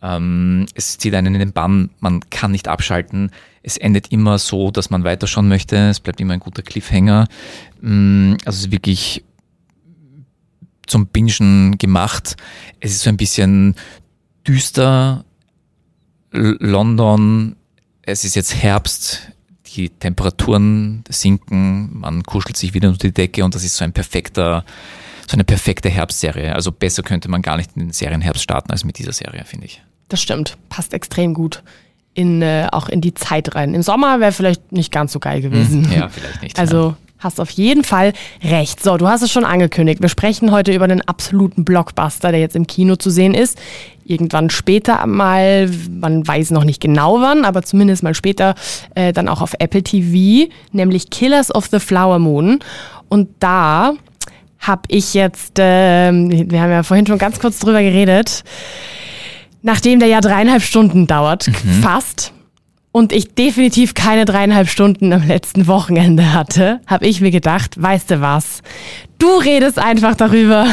Ähm, 0.01 0.67
es 0.75 0.99
zieht 0.99 1.15
einen 1.15 1.35
in 1.35 1.41
den 1.41 1.53
Bann, 1.53 1.91
man 1.99 2.21
kann 2.31 2.53
nicht 2.53 2.69
abschalten. 2.69 3.33
Es 3.63 3.77
endet 3.77 4.13
immer 4.13 4.39
so, 4.39 4.71
dass 4.71 4.91
man 4.91 5.03
weiterschauen 5.03 5.49
möchte. 5.49 5.77
Es 5.89 5.99
bleibt 6.01 6.21
immer 6.21 6.35
ein 6.35 6.41
guter 6.41 6.63
Cliffhanger. 6.63 7.27
Mm, 7.81 8.35
Also 8.45 8.59
es 8.59 8.65
ist 8.67 8.71
wirklich 8.71 9.25
zum 10.87 11.07
Bingen 11.09 11.79
gemacht. 11.79 12.37
Es 12.81 12.93
ist 12.93 13.03
so 13.03 13.11
ein 13.11 13.17
bisschen 13.17 13.75
düster. 14.47 15.25
London, 16.31 17.57
es 18.03 18.25
ist 18.25 18.35
jetzt 18.37 18.55
Herbst, 18.55 19.33
die 19.67 19.89
Temperaturen 19.91 21.05
sinken, 21.09 22.01
man 22.01 22.23
kuschelt 22.23 22.57
sich 22.57 22.75
wieder 22.75 22.89
unter 22.89 23.07
die 23.09 23.15
Decke 23.15 23.45
und 23.45 23.55
das 23.55 23.65
ist 23.65 23.77
so 23.77 23.85
ein 23.85 23.93
perfekter, 23.93 24.65
so 25.29 25.35
eine 25.35 25.45
perfekte 25.45 25.89
Herbstserie. 25.89 26.55
Also 26.55 26.73
besser 26.73 27.03
könnte 27.03 27.29
man 27.31 27.43
gar 27.43 27.57
nicht 27.57 27.71
in 27.77 27.83
den 27.83 27.93
Serienherbst 27.93 28.43
starten 28.43 28.71
als 28.71 28.85
mit 28.85 28.99
dieser 28.99 29.13
Serie, 29.13 29.45
finde 29.45 29.67
ich. 29.67 29.83
Das 30.09 30.23
stimmt. 30.23 30.57
Passt 30.71 30.95
extrem 30.95 31.35
gut 31.35 31.63
in, 32.15 32.43
äh, 32.43 32.67
auch 32.73 32.89
in 32.89 33.01
die 33.01 33.15
Zeit 33.15 33.55
rein. 33.55 33.75
Im 33.75 33.83
Sommer 33.83 34.21
wäre 34.21 34.33
vielleicht 34.33 34.73
nicht 34.73 34.91
ganz 34.91 35.13
so 35.13 35.21
geil 35.21 35.41
gewesen. 35.43 35.85
Hm, 35.85 35.93
Ja, 35.93 36.09
vielleicht 36.11 36.43
nicht. 36.43 36.59
Also 36.59 36.97
hast 37.19 37.41
auf 37.41 37.51
jeden 37.51 37.85
Fall 37.85 38.13
recht. 38.43 38.83
So, 38.83 38.97
du 38.97 39.09
hast 39.09 39.23
es 39.23 39.33
schon 39.33 39.45
angekündigt. 39.45 40.01
Wir 40.01 40.09
sprechen 40.09 40.53
heute 40.53 40.73
über 40.73 40.89
den 40.89 41.07
absoluten 41.07 41.65
Blockbuster, 41.65 42.31
der 42.31 42.41
jetzt 42.41 42.57
im 42.57 42.67
Kino 42.67 42.97
zu 42.97 43.11
sehen 43.11 43.35
ist. 43.35 43.59
Irgendwann 44.05 44.51
später 44.51 45.07
mal, 45.07 45.71
man 45.91 46.27
weiß 46.27 46.51
noch 46.53 46.65
nicht 46.65 46.81
genau 46.81 47.21
wann, 47.21 47.45
aber 47.45 47.63
zumindest 47.63 48.03
mal 48.03 48.15
später 48.15 48.55
äh, 48.95 49.13
dann 49.13 49.29
auch 49.29 49.43
auf 49.43 49.55
Apple 49.59 49.83
TV, 49.83 50.51
nämlich 50.73 51.11
Killers 51.11 51.55
of 51.55 51.67
the 51.67 51.81
Flower 51.81 52.19
Moon. 52.19 52.61
Und 53.09 53.29
da 53.41 53.95
habe 54.59 54.83
ich 54.89 55.15
jetzt, 55.15 55.55
ähm, 55.59 56.51
wir 56.51 56.61
haben 56.61 56.71
ja 56.71 56.83
vorhin 56.83 57.07
schon 57.07 57.19
ganz 57.19 57.39
kurz 57.39 57.59
drüber 57.59 57.83
geredet, 57.83 58.45
nachdem 59.63 59.99
der 59.99 60.09
ja 60.09 60.21
dreieinhalb 60.21 60.63
Stunden 60.63 61.07
dauert, 61.07 61.51
fast, 61.83 62.33
und 62.93 63.13
ich 63.13 63.35
definitiv 63.35 63.95
keine 63.95 64.25
dreieinhalb 64.25 64.69
Stunden 64.69 65.13
am 65.13 65.27
letzten 65.27 65.67
Wochenende 65.67 66.33
hatte, 66.33 66.81
habe 66.87 67.07
ich 67.07 67.21
mir 67.21 67.31
gedacht, 67.31 67.81
weißt 67.81 68.11
du 68.11 68.21
was, 68.21 68.63
du 69.19 69.27
redest 69.39 69.79
einfach 69.79 70.15
darüber 70.15 70.67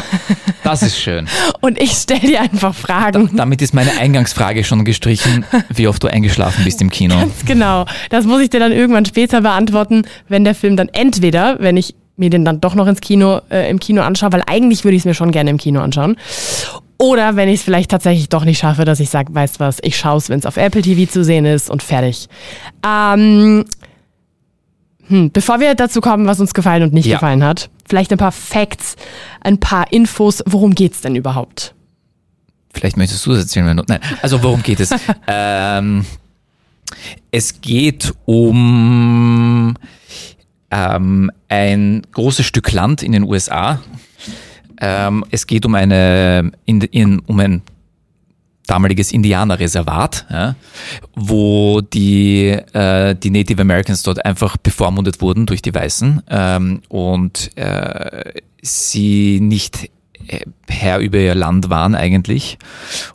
Das 0.63 0.81
ist 0.81 0.97
schön. 0.99 1.27
und 1.61 1.79
ich 1.81 1.91
stelle 1.91 2.21
dir 2.21 2.41
einfach 2.41 2.73
Fragen. 2.73 3.29
Damit 3.35 3.61
ist 3.61 3.73
meine 3.73 3.97
Eingangsfrage 3.99 4.63
schon 4.63 4.85
gestrichen, 4.85 5.45
wie 5.69 5.87
oft 5.87 6.01
du 6.03 6.07
eingeschlafen 6.07 6.63
bist 6.63 6.81
im 6.81 6.89
Kino. 6.89 7.15
Ganz 7.15 7.45
genau. 7.45 7.85
Das 8.09 8.25
muss 8.25 8.41
ich 8.41 8.49
dir 8.49 8.59
dann 8.59 8.71
irgendwann 8.71 9.05
später 9.05 9.41
beantworten, 9.41 10.03
wenn 10.29 10.43
der 10.43 10.55
Film 10.55 10.77
dann 10.77 10.89
entweder, 10.89 11.57
wenn 11.59 11.77
ich 11.77 11.95
mir 12.17 12.29
den 12.29 12.45
dann 12.45 12.61
doch 12.61 12.75
noch 12.75 12.87
ins 12.87 13.01
Kino, 13.01 13.41
äh, 13.51 13.69
im 13.69 13.79
Kino 13.79 14.01
anschaue, 14.01 14.31
weil 14.31 14.43
eigentlich 14.47 14.85
würde 14.85 14.95
ich 14.95 15.01
es 15.01 15.05
mir 15.05 15.13
schon 15.13 15.31
gerne 15.31 15.49
im 15.49 15.57
Kino 15.57 15.81
anschauen. 15.81 16.15
Oder 16.97 17.35
wenn 17.35 17.49
ich 17.49 17.55
es 17.59 17.63
vielleicht 17.63 17.91
tatsächlich 17.91 18.29
doch 18.29 18.45
nicht 18.45 18.59
schaffe, 18.59 18.85
dass 18.85 18.99
ich 18.99 19.09
sage, 19.09 19.33
weißt 19.33 19.59
was, 19.59 19.79
ich 19.81 19.97
schaue 19.97 20.17
es, 20.17 20.29
wenn 20.29 20.39
es 20.39 20.45
auf 20.45 20.57
Apple 20.57 20.81
TV 20.81 21.11
zu 21.11 21.23
sehen 21.23 21.45
ist 21.45 21.69
und 21.69 21.83
fertig. 21.83 22.27
Ähm, 22.85 23.65
hm, 25.07 25.31
bevor 25.31 25.59
wir 25.59 25.75
dazu 25.75 25.99
kommen, 26.01 26.25
was 26.25 26.39
uns 26.39 26.53
gefallen 26.53 26.83
und 26.83 26.93
nicht 26.93 27.05
Ja. 27.05 27.17
gefallen 27.17 27.43
hat, 27.43 27.69
vielleicht 27.87 28.11
ein 28.11 28.17
paar 28.17 28.31
Facts, 28.31 28.95
ein 29.41 29.59
paar 29.59 29.91
Infos. 29.91 30.41
Worum 30.45 30.73
geht's 30.73 31.01
denn 31.01 31.15
überhaupt? 31.15 31.75
Vielleicht 32.73 32.97
möchtest 32.97 33.25
du 33.25 33.31
das 33.31 33.41
erzählen, 33.41 33.67
wenn 33.67 33.77
du. 33.77 33.83
Nein, 33.87 33.99
also 34.21 34.41
worum 34.41 34.63
geht 34.63 34.79
es? 34.79 34.89
ähm, 35.27 36.05
es 37.31 37.61
geht 37.61 38.13
um 38.25 39.75
ähm, 40.71 41.31
ein 41.47 42.01
großes 42.11 42.45
Stück 42.45 42.71
Land 42.71 43.03
in 43.03 43.11
den 43.11 43.23
USA. 43.23 43.79
Ähm, 44.79 45.25
es 45.31 45.47
geht 45.47 45.65
um 45.65 45.75
eine 45.75 46.51
in, 46.65 46.81
in, 46.81 47.19
um 47.19 47.39
ein 47.39 47.61
damaliges 48.67 49.11
Indianerreservat, 49.11 50.25
ja, 50.29 50.55
wo 51.15 51.81
die, 51.81 52.47
äh, 52.49 53.15
die 53.15 53.29
Native 53.29 53.61
Americans 53.61 54.03
dort 54.03 54.25
einfach 54.25 54.57
bevormundet 54.57 55.21
wurden 55.21 55.45
durch 55.45 55.61
die 55.61 55.73
Weißen 55.73 56.23
ähm, 56.29 56.81
und 56.89 57.55
äh, 57.57 58.41
sie 58.61 59.39
nicht 59.41 59.89
äh, 60.27 60.45
Herr 60.67 60.99
über 60.99 61.19
ihr 61.19 61.35
Land 61.35 61.69
waren 61.69 61.95
eigentlich 61.95 62.57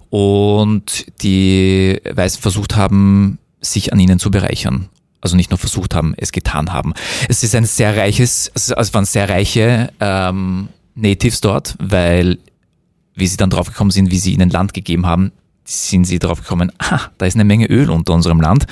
und 0.08 1.06
die 1.22 2.00
Weißen 2.10 2.40
versucht 2.40 2.76
haben, 2.76 3.38
sich 3.60 3.92
an 3.92 4.00
ihnen 4.00 4.18
zu 4.18 4.30
bereichern. 4.30 4.88
Also 5.22 5.36
nicht 5.36 5.50
nur 5.50 5.58
versucht 5.58 5.94
haben, 5.94 6.14
es 6.16 6.32
getan 6.32 6.72
haben. 6.72 6.94
Es 7.28 7.42
ist 7.42 7.54
ein 7.54 7.66
sehr 7.66 7.94
reiches, 7.94 8.50
also 8.54 8.74
es 8.74 8.94
waren 8.94 9.04
sehr 9.04 9.28
reiche 9.28 9.92
ähm, 10.00 10.68
Natives 11.00 11.40
dort, 11.40 11.76
weil 11.80 12.38
wie 13.14 13.26
sie 13.26 13.36
dann 13.36 13.50
drauf 13.50 13.66
gekommen 13.68 13.90
sind, 13.90 14.10
wie 14.10 14.18
sie 14.18 14.32
ihnen 14.32 14.50
Land 14.50 14.72
gegeben 14.72 15.04
haben, 15.06 15.32
sind 15.64 16.04
sie 16.04 16.18
drauf 16.18 16.40
gekommen, 16.40 16.72
ah, 16.78 17.00
da 17.18 17.26
ist 17.26 17.34
eine 17.34 17.44
Menge 17.44 17.66
Öl 17.66 17.90
unter 17.90 18.14
unserem 18.14 18.40
Land. 18.40 18.66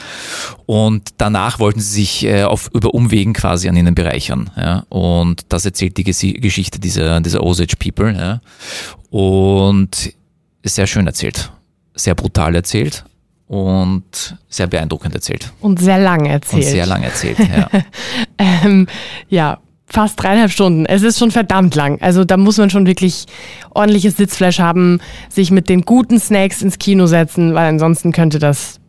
Und 0.66 1.10
danach 1.18 1.58
wollten 1.58 1.80
sie 1.80 2.00
sich 2.00 2.24
äh, 2.24 2.44
auf, 2.44 2.70
über 2.72 2.94
Umwegen 2.94 3.34
quasi 3.34 3.68
an 3.68 3.76
ihnen 3.76 3.94
bereichern. 3.94 4.50
Ja? 4.56 4.84
Und 4.88 5.42
das 5.50 5.64
erzählt 5.64 5.96
die 5.96 6.04
Gesi- 6.04 6.40
Geschichte 6.40 6.78
dieser, 6.80 7.20
dieser 7.20 7.42
Osage 7.42 7.76
People. 7.78 8.12
Ja? 8.16 8.40
Und 9.10 10.12
sehr 10.64 10.86
schön 10.86 11.06
erzählt, 11.06 11.52
sehr 11.94 12.14
brutal 12.14 12.54
erzählt 12.54 13.04
und 13.46 14.36
sehr 14.48 14.66
beeindruckend 14.66 15.14
erzählt. 15.14 15.52
Und 15.60 15.80
sehr 15.80 15.98
lang 15.98 16.20
Und 16.22 16.26
erzählt. 16.26 16.64
sehr 16.64 16.86
lang 16.86 17.02
erzählt. 17.02 17.38
Ja. 17.38 17.68
Ähm, 18.40 18.86
ja, 19.28 19.58
fast 19.88 20.22
dreieinhalb 20.22 20.50
Stunden. 20.50 20.86
Es 20.86 21.02
ist 21.02 21.18
schon 21.18 21.30
verdammt 21.30 21.74
lang. 21.74 22.00
Also 22.00 22.24
da 22.24 22.36
muss 22.36 22.58
man 22.58 22.70
schon 22.70 22.86
wirklich 22.86 23.24
ordentliches 23.74 24.16
Sitzfleisch 24.16 24.58
haben, 24.60 25.00
sich 25.28 25.50
mit 25.50 25.68
den 25.68 25.82
guten 25.82 26.20
Snacks 26.20 26.62
ins 26.62 26.78
Kino 26.78 27.06
setzen, 27.06 27.54
weil 27.54 27.68
ansonsten 27.68 28.12
könnte 28.12 28.38
das 28.38 28.80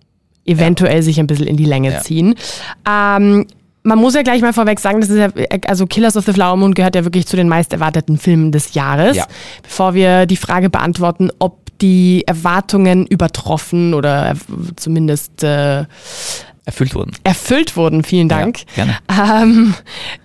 eventuell 0.45 1.01
sich 1.03 1.19
ein 1.19 1.27
bisschen 1.27 1.47
in 1.47 1.57
die 1.57 1.65
Länge 1.65 1.91
Ja. 1.91 2.01
ziehen. 2.01 2.35
Ähm, 2.89 3.45
man 3.83 3.97
muss 3.97 4.13
ja 4.13 4.23
gleich 4.23 4.41
mal 4.41 4.51
vorweg 4.51 4.79
sagen, 4.79 4.99
das 4.99 5.09
ist 5.09 5.17
ja, 5.17 5.29
also 5.67 5.87
Killers 5.87 6.17
of 6.17 6.25
the 6.25 6.33
Flower 6.33 6.57
Moon 6.57 6.73
gehört 6.73 6.95
ja 6.95 7.05
wirklich 7.05 7.25
zu 7.27 7.37
den 7.37 7.47
meist 7.47 7.71
erwarteten 7.71 8.17
Filmen 8.17 8.51
des 8.51 8.73
Jahres. 8.73 9.15
Ja. 9.15 9.25
Bevor 9.63 9.93
wir 9.93 10.25
die 10.25 10.35
Frage 10.35 10.69
beantworten, 10.69 11.29
ob 11.39 11.57
die 11.79 12.23
Erwartungen 12.27 13.05
übertroffen 13.05 13.93
oder 13.93 14.33
zumindest 14.75 15.43
äh, 15.45 15.85
Erfüllt 16.69 16.93
wurden. 16.93 17.13
erfüllt 17.23 17.75
wurden. 17.75 18.03
Vielen 18.03 18.29
Dank. 18.29 18.59
Ja, 18.75 18.85
gerne. 18.85 19.43
Ähm, 19.43 19.73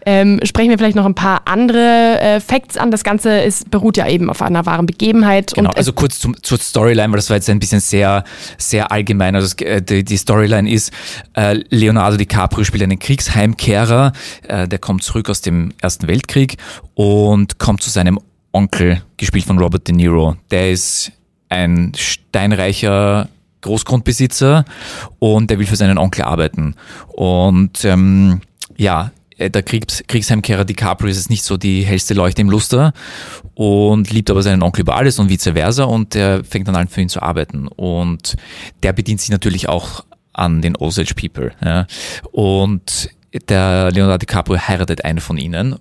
ähm, 0.05 0.41
sprechen 0.45 0.69
wir 0.69 0.77
vielleicht 0.77 0.95
noch 0.95 1.07
ein 1.07 1.15
paar 1.15 1.43
andere 1.47 2.21
äh, 2.21 2.39
Facts 2.41 2.77
an. 2.77 2.91
Das 2.91 3.03
Ganze 3.03 3.41
ist, 3.41 3.71
beruht 3.71 3.97
ja 3.97 4.07
eben 4.07 4.29
auf 4.29 4.43
einer 4.43 4.67
wahren 4.67 4.85
Begebenheit. 4.85 5.55
Genau, 5.55 5.71
also 5.71 5.95
kurz 5.95 6.19
zum, 6.19 6.37
zur 6.43 6.59
Storyline, 6.59 7.11
weil 7.11 7.17
das 7.17 7.31
war 7.31 7.37
jetzt 7.37 7.49
ein 7.49 7.59
bisschen 7.59 7.81
sehr, 7.81 8.25
sehr 8.59 8.93
allgemein. 8.93 9.35
Also 9.35 9.47
es, 9.47 9.55
äh, 9.67 9.81
die, 9.81 10.05
die 10.05 10.19
Storyline 10.19 10.71
ist, 10.71 10.93
äh, 11.33 11.61
Leonardo 11.71 12.19
DiCaprio 12.19 12.63
spielt 12.63 12.83
einen 12.83 12.99
Kriegsheimkehrer, 12.99 14.13
äh, 14.47 14.69
der 14.69 14.79
kommt 14.79 15.03
zurück 15.03 15.31
aus 15.31 15.41
dem 15.41 15.73
Ersten 15.81 16.09
Weltkrieg 16.09 16.59
und 16.93 17.59
kommt 17.59 17.83
zu 17.83 17.89
seinem 17.89 18.21
Onkel, 18.53 19.03
gespielt 19.17 19.47
von 19.47 19.59
Robert 19.59 19.89
De 19.89 19.95
Niro. 19.95 20.37
Der 20.51 20.71
ist 20.71 21.11
ein 21.49 21.93
steinreicher 21.97 23.29
Großgrundbesitzer 23.65 24.65
und 25.19 25.51
der 25.51 25.59
will 25.59 25.67
für 25.67 25.77
seinen 25.77 25.99
Onkel 25.99 26.23
arbeiten. 26.23 26.75
Und 27.09 27.85
ähm, 27.85 28.41
ja, 28.77 29.11
äh, 29.37 29.51
der 29.51 29.63
Kriegs 29.63 30.03
Kriegsheimkehrer 30.07 30.65
DiCaprio 30.65 31.11
ist 31.11 31.17
jetzt 31.17 31.31
nicht 31.31 31.45
so 31.45 31.57
die 31.57 31.83
hellste 31.83 32.15
Leuchte 32.15 32.43
im 32.43 32.51
Luster 32.51 32.93
und 33.55 34.11
liebt 34.11 34.31
aber 34.31 34.43
seinen 34.43 34.63
Onkel 34.63 34.83
über 34.83 34.97
alles 34.97 35.19
und 35.19 35.29
vice 35.29 35.51
versa 35.55 35.85
und 35.85 36.15
der 36.15 36.45
fängt 36.45 36.69
dann 36.69 36.77
an 36.77 36.89
für 36.89 37.01
ihn 37.01 37.09
zu 37.09 37.23
arbeiten 37.23 37.69
und 37.69 38.37
der 38.83 38.93
bedient 38.93 39.21
sich 39.21 39.31
natürlich 39.31 39.69
auch 39.69 40.05
an 40.33 40.63
den 40.63 40.77
Osage 40.77 41.15
People. 41.15 41.53
Ja. 41.65 41.87
Und 42.33 43.11
der 43.49 43.91
Leonardo 43.91 44.19
DiCaprio 44.19 44.59
heiratet 44.59 45.05
eine 45.05 45.21
von 45.21 45.39
ihnen 45.39 45.77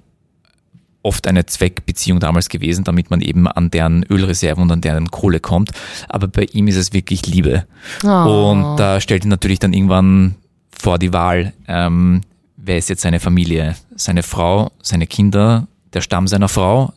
oft 1.03 1.27
eine 1.27 1.45
Zweckbeziehung 1.45 2.19
damals 2.19 2.50
gewesen, 2.50 2.83
damit 2.83 3.12
man 3.12 3.22
eben 3.22 3.48
an 3.48 3.69
deren 3.69 4.03
Ölreserven 4.03 4.63
und 4.63 4.72
an 4.72 4.81
deren 4.81 5.12
Kohle 5.12 5.39
kommt. 5.39 5.72
Aber 6.10 6.27
bei 6.27 6.43
ihm 6.53 6.67
ist 6.67 6.77
es 6.77 6.93
wirklich 6.93 7.27
Liebe. 7.27 7.65
Oh. 8.03 8.51
Und 8.51 8.77
da 8.77 9.00
stellt 9.00 9.25
ihn 9.25 9.29
natürlich 9.29 9.60
dann 9.60 9.74
irgendwann 9.74 10.36
vor 10.72 10.98
die 10.98 11.13
Wahl, 11.13 11.53
ähm, 11.67 12.22
wer 12.57 12.77
ist 12.77 12.89
jetzt 12.89 13.01
seine 13.01 13.19
Familie? 13.19 13.75
Seine 13.95 14.24
Frau, 14.24 14.72
seine 14.81 15.05
Kinder, 15.05 15.67
der 15.93 16.01
Stamm 16.01 16.27
seiner 16.27 16.50
Frau, 16.50 16.93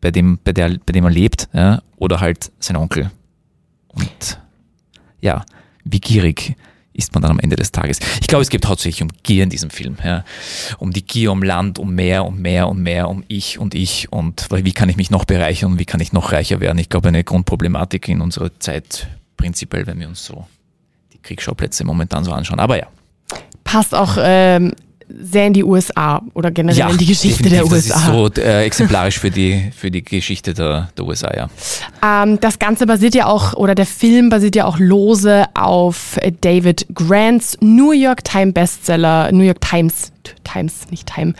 bei 0.00 0.10
dem, 0.10 0.38
bei 0.42 0.52
der, 0.52 0.78
bei 0.84 0.92
dem 0.92 1.04
er 1.04 1.10
lebt, 1.10 1.48
ja, 1.52 1.82
oder 1.96 2.20
halt 2.20 2.50
sein 2.58 2.76
Onkel. 2.76 3.10
Und 3.88 4.40
ja, 5.20 5.44
wie 5.84 6.00
gierig 6.00 6.56
ist 6.94 7.12
man 7.12 7.22
dann 7.22 7.32
am 7.32 7.40
Ende 7.40 7.56
des 7.56 7.72
Tages. 7.72 7.98
Ich 8.20 8.28
glaube, 8.28 8.42
es 8.42 8.48
geht 8.48 8.66
hauptsächlich 8.66 9.02
um 9.02 9.08
Gier 9.22 9.42
in 9.42 9.50
diesem 9.50 9.70
Film. 9.70 9.96
Ja. 10.02 10.24
Um 10.78 10.92
die 10.92 11.04
Gier, 11.04 11.32
um 11.32 11.42
Land, 11.42 11.78
um 11.78 11.94
mehr, 11.94 12.24
um 12.24 12.40
mehr, 12.40 12.68
um 12.68 12.82
mehr, 12.82 13.10
um 13.10 13.24
ich 13.28 13.58
und 13.58 13.74
ich 13.74 14.12
und 14.12 14.48
wie 14.50 14.72
kann 14.72 14.88
ich 14.88 14.96
mich 14.96 15.10
noch 15.10 15.24
bereichern 15.24 15.72
und 15.72 15.78
wie 15.78 15.84
kann 15.84 16.00
ich 16.00 16.12
noch 16.12 16.32
reicher 16.32 16.60
werden. 16.60 16.78
Ich 16.78 16.88
glaube, 16.88 17.08
eine 17.08 17.24
Grundproblematik 17.24 18.08
in 18.08 18.20
unserer 18.20 18.58
Zeit 18.60 19.08
prinzipiell, 19.36 19.86
wenn 19.86 19.98
wir 19.98 20.08
uns 20.08 20.24
so 20.24 20.46
die 21.12 21.18
Kriegsschauplätze 21.18 21.84
momentan 21.84 22.24
so 22.24 22.32
anschauen. 22.32 22.60
Aber 22.60 22.78
ja. 22.78 22.86
Passt 23.64 23.94
auch 23.94 24.16
ähm, 24.20 24.72
sehr 25.08 25.46
in 25.46 25.52
die 25.52 25.64
USA 25.64 26.22
oder 26.34 26.50
generell 26.50 26.78
ja, 26.78 26.88
in 26.88 26.98
die 26.98 27.06
Geschichte 27.06 27.48
der 27.48 27.64
USA. 27.64 27.94
Das 27.94 28.02
ist 28.02 28.06
so 28.06 28.30
äh, 28.40 28.64
exemplarisch 28.64 29.18
für 29.18 29.30
die, 29.30 29.70
für 29.76 29.90
die 29.90 30.02
Geschichte 30.02 30.54
der, 30.54 30.88
der 30.96 31.04
USA, 31.04 31.32
ja. 31.34 31.48
Ähm, 32.22 32.40
das 32.40 32.58
Ganze 32.58 32.86
basiert 32.86 33.14
ja 33.14 33.26
auch, 33.26 33.54
oder 33.54 33.74
der 33.74 33.86
Film 33.86 34.28
basiert 34.28 34.56
ja 34.56 34.64
auch 34.64 34.78
lose 34.78 35.44
auf 35.54 36.18
David 36.40 36.86
Grants 36.94 37.58
New 37.60 37.92
York 37.92 38.24
Times 38.24 38.54
Bestseller, 38.54 39.30
New 39.32 39.42
York 39.42 39.60
Times 39.60 40.12
Times, 40.44 40.90
nicht 40.90 41.12
Time, 41.12 41.34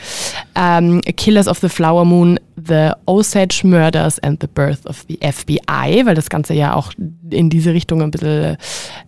um, 0.57 1.01
Killers 1.17 1.49
of 1.49 1.59
the 1.59 1.69
Flower 1.69 2.05
Moon, 2.05 2.39
The 2.57 2.91
Osage 3.07 3.63
Murders 3.65 4.19
and 4.21 4.41
the 4.41 4.47
Birth 4.47 4.87
of 4.87 5.05
the 5.09 5.19
FBI, 5.21 6.07
weil 6.07 6.15
das 6.15 6.31
Ganze 6.31 6.55
ja 6.55 6.75
auch 6.75 6.93
in 7.31 7.51
diese 7.51 7.73
Richtung 7.73 8.01
ein 8.01 8.11
bisschen 8.11 8.57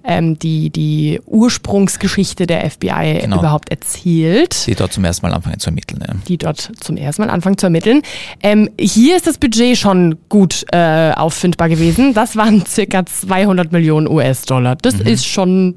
ähm, 0.05 0.39
die, 0.39 0.71
die 0.71 1.21
Ursprungsgeschichte 1.27 2.47
der 2.47 2.69
FBI 2.69 3.21
genau. 3.21 3.39
überhaupt 3.39 3.71
erzählt. 3.71 4.67
Die 4.67 4.75
dort 4.75 4.93
zum 4.93 5.05
ersten 5.05 5.27
Mal 5.27 5.35
anfangen 5.35 5.61
zu 5.61 5.71
ermitteln. 5.71 6.05
Ja. 6.07 6.15
Die 6.27 6.39
dort 6.39 6.71
zum 6.81 6.97
ersten 6.97 7.23
Mal 7.23 7.31
anfangen 7.31 7.57
zu 7.57 7.67
ermitteln. 7.67 8.03
Ähm, 8.43 8.69
hier 8.79 9.17
ist 9.17 9.27
das 9.27 9.39
Budget 9.39 9.77
schon 9.79 10.17
gut 10.29 10.65
äh, 10.73 11.13
auffindbar 11.13 11.69
gewesen. 11.69 12.15
Das 12.15 12.37
waren 12.37 12.67
circa 12.67 13.07
200 13.07 13.71
Millionen 13.71 14.09
US-Dollar. 14.09 14.77
Das 14.77 14.97
mhm. 14.97 15.07
ist 15.07 15.27
schon 15.27 15.77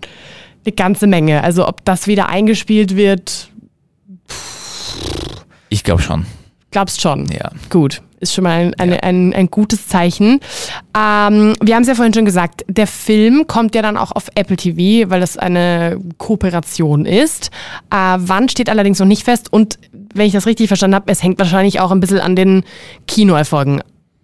eine 0.65 0.73
ganze 0.73 1.07
Menge. 1.07 1.43
Also 1.43 1.67
ob 1.67 1.85
das 1.85 2.07
wieder 2.07 2.29
eingespielt 2.29 2.95
wird, 2.95 3.48
ich 5.69 5.83
glaube 5.83 6.01
schon. 6.01 6.25
Glaubst 6.71 7.01
schon? 7.01 7.25
Ja. 7.31 7.51
Gut. 7.69 8.01
Ist 8.19 8.33
schon 8.33 8.43
mal 8.43 8.59
ein, 8.59 8.73
ein, 8.75 8.91
ja. 8.91 8.97
ein, 8.97 9.33
ein, 9.33 9.47
gutes 9.49 9.87
Zeichen. 9.87 10.41
Ähm, 10.95 11.55
wir 11.61 11.75
haben 11.75 11.83
es 11.83 11.87
ja 11.87 11.95
vorhin 11.95 12.13
schon 12.13 12.25
gesagt, 12.25 12.65
der 12.67 12.85
Film 12.85 13.47
kommt 13.47 13.75
ja 13.75 13.81
dann 13.81 13.95
auch 13.95 14.11
auf 14.11 14.27
Apple 14.35 14.57
TV, 14.57 15.09
weil 15.09 15.21
das 15.21 15.37
eine 15.37 15.97
Kooperation 16.17 17.05
ist. 17.05 17.49
Äh, 17.89 18.17
wann 18.17 18.49
steht 18.49 18.69
allerdings 18.69 18.99
noch 18.99 19.07
nicht 19.07 19.23
fest 19.23 19.51
und 19.53 19.79
wenn 20.13 20.25
ich 20.25 20.33
das 20.33 20.47
richtig 20.47 20.67
verstanden 20.67 20.95
habe, 20.95 21.11
es 21.11 21.23
hängt 21.23 21.39
wahrscheinlich 21.39 21.79
auch 21.79 21.91
ein 21.91 22.01
bisschen 22.01 22.19
an 22.19 22.35
den 22.35 22.63
Kinoerfolgen 23.07 23.81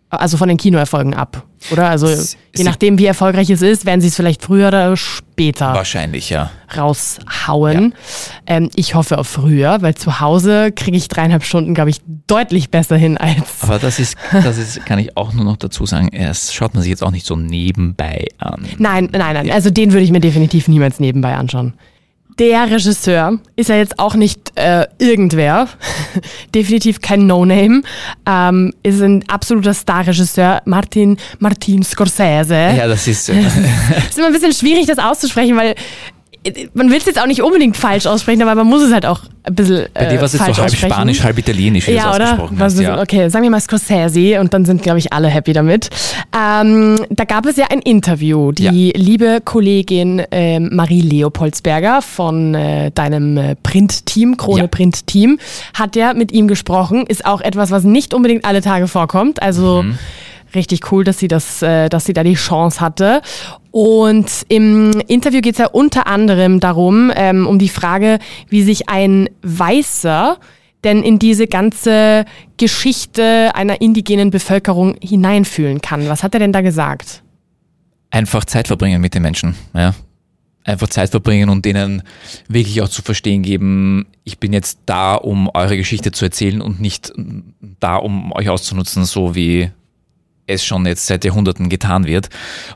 also 0.10 0.38
von 0.38 0.48
den 0.48 0.58
Kinoerfolgen 0.58 1.14
ab, 1.14 1.44
oder? 1.72 1.90
Also 1.90 2.08
je 2.08 2.16
sie 2.54 2.64
nachdem, 2.64 2.98
wie 2.98 3.06
erfolgreich 3.06 3.50
es 3.50 3.62
ist, 3.62 3.86
werden 3.86 4.02
sie 4.02 4.08
es 4.08 4.16
vielleicht 4.16 4.44
früher 4.44 4.70
oder 4.70 4.96
später 4.96 5.74
wahrscheinlich 5.74 6.30
ja 6.30 6.52
raushauen. 6.76 7.94
Ja. 8.48 8.58
Ähm, 8.58 8.70
ich 8.76 8.96
hoffe 8.96 9.18
auf 9.18 9.28
früher, 9.28 9.82
weil 9.82 9.96
zu 9.96 10.20
Hause 10.20 10.72
kriege 10.72 10.96
ich 10.96 11.08
dreieinhalb 11.08 11.44
Stunden, 11.44 11.74
glaube 11.74 11.90
ich, 11.90 11.98
deutlich 12.28 12.70
besser 12.70 12.98
hin 12.98 13.18
als. 13.18 13.62
Aber 13.62 13.80
das 13.80 14.00
ist, 14.00 14.16
das 14.32 14.58
ist, 14.58 14.86
kann 14.86 15.00
ich 15.00 15.18
auch 15.18 15.34
nur 15.34 15.46
noch 15.46 15.58
dazu 15.58 15.86
sagen, 15.86 16.10
erst 16.10 16.54
schaut 16.54 16.74
man 16.74 16.84
sich 16.84 16.90
jetzt 16.90 17.04
auch 17.04 17.12
nicht 17.12 17.26
so 17.26 17.36
nebenbei 17.36 18.28
an. 18.38 18.66
Nein, 18.78 19.10
nein, 19.12 19.34
nein. 19.34 19.46
Ja. 19.48 19.54
Also 19.54 19.70
den 19.70 19.92
würde 19.92 20.04
ich 20.04 20.12
mir 20.12 20.22
definitiv 20.22 20.68
niemals 20.68 21.00
nebenbei 21.00 21.36
anschauen. 21.36 21.74
Der 22.38 22.70
Regisseur 22.70 23.39
ist 23.56 23.70
ja 23.70 23.77
jetzt 23.77 23.98
auch 23.98 24.15
nicht 24.15 24.51
äh, 24.56 24.88
irgendwer, 24.98 25.70
definitiv 26.56 27.00
kein 27.00 27.27
No-Name, 27.27 27.82
ähm, 28.25 28.74
ist 28.84 29.01
ein 29.01 29.24
absoluter 29.30 29.74
Star-Regisseur, 29.74 30.62
Martin, 30.65 31.18
Martin 31.39 31.82
Scorsese. 31.84 32.54
Ja, 32.54 32.88
das 32.88 33.08
ist... 33.08 33.30
Äh 33.30 33.39
ist 34.10 34.18
immer 34.18 34.27
ein 34.27 34.34
bisschen 34.34 34.54
schwierig, 34.54 34.86
das 34.86 34.98
auszusprechen, 34.98 35.56
weil 35.56 35.75
man 36.74 36.90
will 36.90 36.98
es 36.98 37.06
jetzt 37.06 37.20
auch 37.20 37.28
nicht 37.28 37.42
unbedingt 37.42 37.78
falsch 37.78 38.06
aussprechen, 38.06 38.42
aber 38.42 38.56
man 38.56 38.68
muss 38.68 38.84
es 38.84 38.94
halt 38.94 39.06
auch 39.06 39.22
ein 39.44 39.56
bisschen. 39.56 39.88
Bei 39.94 40.06
dir 40.06 40.18
war 40.18 40.24
es 40.24 40.34
jetzt 40.34 40.46
so 40.46 40.62
halb 40.62 40.75
Spanisch, 40.75 41.24
halb 41.24 41.38
Italienisch, 41.38 41.88
wie 41.88 41.94
ja, 41.94 42.10
du 42.10 42.16
oder? 42.16 42.25
ausgesprochen 42.25 42.60
hast. 42.60 42.80
Ja. 42.80 43.02
Okay, 43.02 43.30
sagen 43.30 43.44
wir 43.44 43.50
mal 43.50 43.60
Scorsese 43.60 44.40
und 44.40 44.54
dann 44.54 44.66
sind, 44.66 44.84
glaube 44.84 45.00
ich, 45.00 45.14
alle 45.14 45.28
happy 45.28 45.54
damit. 45.54 45.90
Ähm, 46.36 47.00
da 47.10 47.24
gab 47.24 47.46
es 47.46 47.58
ja 47.58 47.66
ein 47.72 47.80
Interview. 47.80 48.52
Die 48.52 48.64
ja. 48.64 48.94
liebe 48.96 49.40
Kollegin 49.44 50.20
äh, 50.31 50.60
Marie 50.60 51.01
Leopoldsberger 51.01 52.01
von 52.01 52.53
äh, 52.53 52.92
deinem 52.92 53.38
äh, 53.38 53.55
Print-Team, 53.55 54.38
Krone 54.38 54.62
ja. 54.62 54.68
Print-Team, 54.68 55.40
hat 55.74 55.96
ja 55.96 56.14
mit 56.14 56.31
ihm 56.31 56.48
gesprochen. 56.48 57.05
Ist 57.08 57.25
auch 57.25 57.42
etwas, 57.42 57.72
was 57.72 57.84
nicht 57.84 58.14
unbedingt 58.14 58.46
alle 58.46 58.62
Tage 58.62 58.88
vorkommt. 58.88 59.42
Also. 59.42 59.84
Mhm 59.84 59.98
richtig 60.55 60.91
cool, 60.91 61.03
dass 61.03 61.20
sie 61.20 61.27
das, 61.27 61.61
äh, 61.61 61.89
dass 61.89 62.05
sie 62.05 62.13
da 62.13 62.24
die 62.24 62.35
Chance 62.35 62.81
hatte. 62.81 63.22
Und 63.72 64.46
im 64.48 65.01
Interview 65.07 65.41
geht 65.41 65.53
es 65.55 65.59
ja 65.59 65.68
unter 65.68 66.07
anderem 66.07 66.59
darum, 66.59 67.11
ähm, 67.15 67.46
um 67.46 67.59
die 67.59 67.70
Frage, 67.70 68.20
wie 68.50 68.63
sich 68.63 68.89
ein 68.89 69.29
Weißer 69.41 70.37
denn 70.85 71.03
in 71.03 71.20
diese 71.20 71.48
ganze 71.48 72.25
Geschichte 72.57 73.51
einer 73.55 73.81
indigenen 73.81 74.29
Bevölkerung 74.29 74.96
hineinfühlen 75.01 75.81
kann. 75.81 76.07
Was 76.07 76.24
hat 76.24 76.33
er 76.35 76.39
denn 76.39 76.53
da 76.53 76.61
gesagt? 76.61 77.24
Einfach 78.11 78.46
Zeit 78.46 78.68
verbringen 78.68 79.01
mit 79.01 79.13
den 79.13 79.24
Menschen, 79.24 79.55
ja. 79.74 79.94
Einfach 80.63 80.87
Zeit 80.87 81.11
verbringen 81.11 81.50
und 81.50 81.63
denen 81.65 82.01
wirklich 82.48 82.81
auch 82.81 82.89
zu 82.89 83.03
verstehen 83.03 83.44
geben, 83.44 84.07
ich 84.24 84.39
bin 84.39 84.51
jetzt 84.51 84.79
da, 84.87 85.13
um 85.13 85.50
eure 85.53 85.77
Geschichte 85.77 86.11
zu 86.11 86.25
erzählen 86.25 86.59
und 86.59 86.81
nicht 86.81 87.13
da, 87.79 87.98
um 87.98 88.31
euch 88.31 88.50
auszunutzen, 88.50 89.05
so 89.05 89.35
wie 89.35 89.70
es 90.48 90.64
schon 90.64 90.86
jetzt 90.86 91.05
seit 91.05 91.25
Jahrhunderten 91.25 91.70
getan 91.70 92.05
wird. 92.05 92.29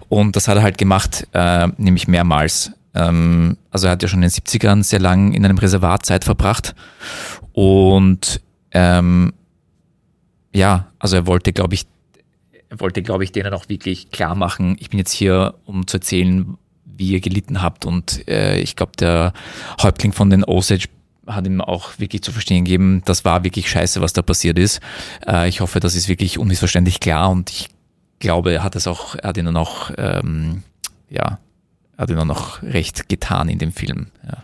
Und 0.08 0.36
das 0.36 0.48
hat 0.48 0.58
er 0.58 0.64
halt 0.64 0.78
gemacht, 0.78 1.28
äh, 1.34 1.68
nämlich 1.78 2.08
mehrmals. 2.08 2.72
Ähm, 2.96 3.58
also 3.72 3.88
er 3.88 3.92
hat 3.92 4.02
ja 4.02 4.08
schon 4.08 4.24
in 4.24 4.30
den 4.30 4.32
70ern 4.32 4.84
sehr 4.84 5.00
lang 5.00 5.34
in 5.34 5.46
einem 5.46 5.58
Reservat 5.58 6.06
Zeit 6.06 6.24
verbracht. 6.24 6.76
Und 7.54 8.42
ähm, 8.72 9.34
ja, 10.54 10.88
also 11.00 11.16
er 11.16 11.28
wollte, 11.28 11.54
glaube 11.54 11.76
ich, 11.76 11.86
er 12.70 12.80
wollte, 12.80 13.02
glaube 13.02 13.24
ich, 13.24 13.32
denen 13.32 13.54
auch 13.54 13.68
wirklich 13.68 14.12
klar 14.12 14.36
machen, 14.36 14.78
ich 14.80 14.92
bin 14.92 15.00
jetzt 15.00 15.12
hier, 15.12 15.56
um 15.66 15.88
zu 15.88 15.98
erzählen, 15.98 16.56
wie 16.86 17.12
ihr 17.12 17.20
gelitten 17.20 17.62
habt. 17.62 17.86
Und 17.86 18.28
äh, 18.28 18.60
ich 18.60 18.76
glaube, 18.76 18.92
der 19.00 19.34
Häuptling 19.82 20.12
von 20.12 20.30
den 20.30 20.44
Osage 20.44 20.88
hat 21.30 21.46
ihm 21.48 21.62
auch 21.62 22.00
wirklich 22.00 22.22
zu 22.22 22.32
verstehen 22.32 22.66
gegeben, 22.66 23.02
das 23.06 23.26
war 23.26 23.44
wirklich 23.44 23.70
scheiße, 23.70 24.02
was 24.02 24.14
da 24.14 24.22
passiert 24.22 24.60
ist. 24.60 24.80
Äh, 25.26 25.50
ich 25.50 25.62
hoffe, 25.62 25.80
das 25.80 25.96
ist 25.96 26.08
wirklich 26.08 26.38
unmissverständlich 26.38 27.00
klar 27.00 27.30
und 27.30 27.50
ich 27.50 27.70
glaube, 28.20 28.54
er 28.54 28.64
hat 28.64 28.76
es 28.76 28.88
auch, 28.88 29.16
er 29.16 29.30
hat 29.30 29.38
ihnen 29.38 29.56
auch, 29.58 29.92
ähm, 29.98 30.64
ja, 31.10 31.40
hat 31.98 32.10
ihnen 32.10 32.28
noch 32.28 32.62
recht 32.64 33.10
getan 33.10 33.50
in 33.50 33.60
dem 33.60 33.72
Film. 33.72 34.08
Ja. 34.26 34.44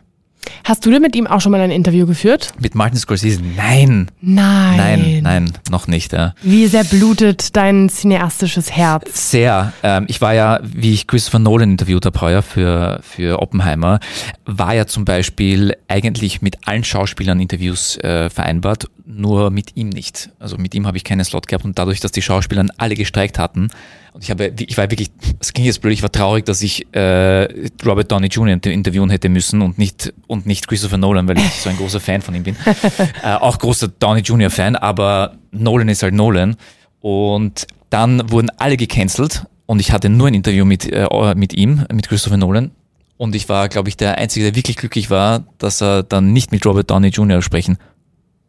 Hast 0.64 0.86
du 0.86 0.92
denn 0.92 1.02
mit 1.02 1.16
ihm 1.16 1.28
auch 1.28 1.42
schon 1.42 1.52
mal 1.52 1.62
ein 1.62 1.72
Interview 1.72 2.06
geführt? 2.06 2.54
Mit 2.60 2.76
Martin 2.76 2.98
Scorsese? 2.98 3.42
Nein. 3.56 4.12
Nein. 4.22 4.78
Nein, 4.78 5.20
nein, 5.24 5.54
noch 5.70 5.88
nicht. 5.88 6.14
Ja. 6.14 6.34
Wie 6.42 6.68
sehr 6.68 6.84
blutet 6.84 7.56
dein 7.56 7.90
cineastisches 7.90 8.72
Herz? 8.72 9.32
Sehr. 9.32 9.74
Ähm, 9.84 10.06
ich 10.08 10.22
war 10.22 10.34
ja, 10.34 10.60
wie 10.64 10.94
ich 10.94 11.08
Christopher 11.08 11.40
Nolan 11.40 11.72
interviewt 11.72 12.06
habe 12.06 12.20
heuer 12.22 12.42
für, 12.42 13.00
für 13.02 13.42
Oppenheimer, 13.42 14.00
war 14.46 14.74
ja 14.74 14.86
zum 14.86 15.06
Beispiel 15.06 15.76
eigentlich 15.88 16.42
mit 16.42 16.68
allen 16.68 16.84
Schauspielern 16.84 17.40
Interviews 17.40 17.98
äh, 17.98 18.30
vereinbart, 18.30 18.88
nur 19.06 19.52
mit 19.52 19.76
ihm 19.76 19.90
nicht. 19.90 20.30
Also 20.40 20.58
mit 20.58 20.74
ihm 20.76 20.88
habe 20.88 20.98
ich 20.98 21.04
keinen 21.04 21.24
Slot 21.24 21.48
gehabt 21.48 21.66
und 21.66 21.78
dadurch, 21.78 22.00
dass 22.00 22.12
die 22.12 22.22
Schauspieler 22.22 22.66
alle 22.78 22.96
gestreikt 22.96 23.40
hatten, 23.40 23.70
und 24.16 24.24
ich 24.24 24.32
habe, 24.32 24.54
ich 24.58 24.78
war 24.78 24.90
wirklich, 24.90 25.12
es 25.42 25.52
ging 25.52 25.66
jetzt 25.66 25.82
blöd, 25.82 25.92
ich 25.92 26.02
war 26.02 26.10
traurig, 26.10 26.46
dass 26.46 26.62
ich 26.62 26.88
äh, 26.96 27.50
Robert 27.86 28.10
Downey 28.10 28.28
Jr. 28.28 28.58
interviewen 28.64 29.10
hätte 29.10 29.28
müssen 29.28 29.62
und 29.62 29.78
nicht 29.78 30.14
und 30.28 30.46
nicht 30.46 30.70
Christopher 30.70 30.98
Nolan, 30.98 31.28
weil 31.28 31.38
ich 31.38 31.52
so 31.60 31.70
ein 31.70 31.76
großer 31.76 32.00
Fan 32.00 32.22
von 32.22 32.34
ihm 32.34 32.44
bin. 32.44 32.56
äh, 33.24 33.34
auch 33.34 33.60
großer 33.60 33.90
Downey 33.90 34.22
Jr. 34.22 34.50
Fan, 34.50 34.78
aber 34.78 35.36
Nolan 35.52 35.90
ist 35.90 36.02
halt 36.02 36.14
Nolan. 36.14 36.56
Und 37.02 37.68
dann 37.90 38.32
wurden 38.32 38.50
alle 38.58 38.78
gecancelt 38.78 39.48
und 39.66 39.82
ich 39.82 39.92
hatte 39.92 40.08
nur 40.08 40.28
ein 40.28 40.34
Interview 40.34 40.64
mit, 40.64 40.90
äh, 40.90 41.36
mit 41.36 41.52
ihm, 41.54 41.86
mit 41.92 42.08
Christopher 42.08 42.38
Nolan. 42.38 42.72
Und 43.18 43.36
ich 43.36 43.50
war, 43.50 43.68
glaube 43.68 43.90
ich, 43.90 43.98
der 43.98 44.18
Einzige, 44.18 44.46
der 44.46 44.56
wirklich 44.56 44.78
glücklich 44.78 45.10
war, 45.10 45.44
dass 45.58 45.82
er 45.82 46.04
dann 46.04 46.32
nicht 46.32 46.54
mit 46.54 46.66
Robert 46.66 46.90
Downey 46.90 47.10
Jr. 47.10 47.42
sprechen 47.42 47.78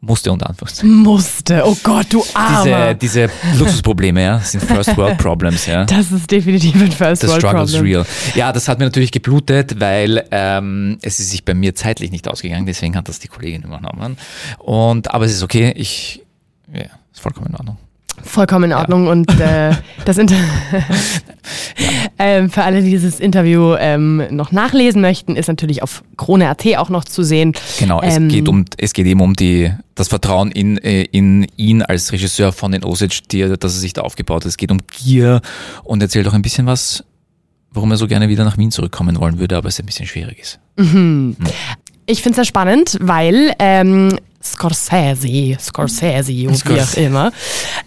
musste 0.06 0.32
unter 0.32 0.48
Anführungszeichen. 0.48 0.94
Musste, 0.94 1.62
oh 1.64 1.76
Gott, 1.82 2.06
du 2.10 2.24
Armer. 2.34 2.94
Diese, 2.94 3.28
diese 3.28 3.58
Luxusprobleme, 3.58 4.22
ja, 4.22 4.38
sind 4.40 4.62
First 4.62 4.96
World 4.96 5.18
Problems, 5.18 5.66
ja. 5.66 5.84
Das 5.84 6.12
ist 6.12 6.30
definitiv 6.30 6.74
ein 6.80 6.92
First 6.92 7.22
The 7.22 7.28
World 7.28 7.42
Problem. 7.42 7.66
The 7.66 7.72
struggle 7.72 7.90
is 7.90 8.06
real. 8.06 8.06
Ja, 8.34 8.52
das 8.52 8.68
hat 8.68 8.78
mir 8.78 8.84
natürlich 8.86 9.12
geblutet, 9.12 9.80
weil 9.80 10.24
ähm, 10.30 10.98
es 11.02 11.20
ist 11.20 11.30
sich 11.30 11.44
bei 11.44 11.54
mir 11.54 11.74
zeitlich 11.74 12.10
nicht 12.10 12.28
ausgegangen, 12.28 12.66
deswegen 12.66 12.96
hat 12.96 13.08
das 13.08 13.18
die 13.18 13.28
Kollegin 13.28 13.62
übernommen. 13.62 14.16
Und, 14.58 15.12
aber 15.12 15.24
es 15.24 15.32
ist 15.32 15.42
okay, 15.42 15.72
ich, 15.76 16.22
ja, 16.72 16.82
ist 17.12 17.20
vollkommen 17.20 17.48
in 17.48 17.56
Ordnung. 17.56 17.78
Vollkommen 18.22 18.70
in 18.70 18.76
Ordnung 18.76 19.06
ja. 19.06 19.12
und 19.12 19.40
äh, 19.40 19.72
das 20.04 20.18
Inter 20.18 20.36
ähm, 22.18 22.50
für 22.50 22.62
alle, 22.62 22.82
die 22.82 22.90
dieses 22.90 23.20
Interview 23.20 23.74
ähm, 23.78 24.22
noch 24.30 24.52
nachlesen 24.52 25.00
möchten, 25.00 25.36
ist 25.36 25.48
natürlich 25.48 25.82
auf 25.82 26.02
Krone.at 26.16 26.66
auch 26.76 26.88
noch 26.88 27.04
zu 27.04 27.22
sehen. 27.22 27.52
Genau, 27.78 28.00
es 28.00 28.16
ähm, 28.16 28.28
geht 28.28 28.48
um 28.48 28.64
es 28.78 28.92
geht 28.92 29.06
eben 29.06 29.20
um 29.20 29.34
die 29.34 29.72
das 29.94 30.08
Vertrauen 30.08 30.50
in, 30.50 30.78
äh, 30.78 31.02
in 31.04 31.46
ihn 31.56 31.82
als 31.82 32.12
Regisseur 32.12 32.52
von 32.52 32.72
den 32.72 32.84
Osage, 32.84 33.22
die, 33.30 33.42
dass 33.58 33.74
er 33.74 33.80
sich 33.80 33.92
da 33.92 34.02
aufgebaut 34.02 34.44
hat. 34.44 34.48
Es 34.48 34.56
geht 34.56 34.70
um 34.70 34.78
Gier 34.86 35.40
und 35.84 36.02
erzählt 36.02 36.28
auch 36.28 36.34
ein 36.34 36.42
bisschen 36.42 36.66
was 36.66 37.04
warum 37.76 37.90
er 37.90 37.96
so 37.96 38.08
gerne 38.08 38.28
wieder 38.28 38.44
nach 38.44 38.58
Wien 38.58 38.70
zurückkommen 38.70 39.20
wollen 39.20 39.38
würde, 39.38 39.56
aber 39.56 39.68
es 39.68 39.78
ein 39.78 39.86
bisschen 39.86 40.06
schwierig 40.06 40.38
ist. 40.40 40.58
Ich 42.06 42.22
finde 42.22 42.30
es 42.30 42.36
sehr 42.36 42.44
spannend, 42.44 42.96
weil 43.00 43.52
ähm, 43.58 44.16
Scorsese, 44.42 45.56
Scorsese, 45.60 46.28
wie 46.28 46.48
auch 46.48 46.96
immer, 46.96 47.32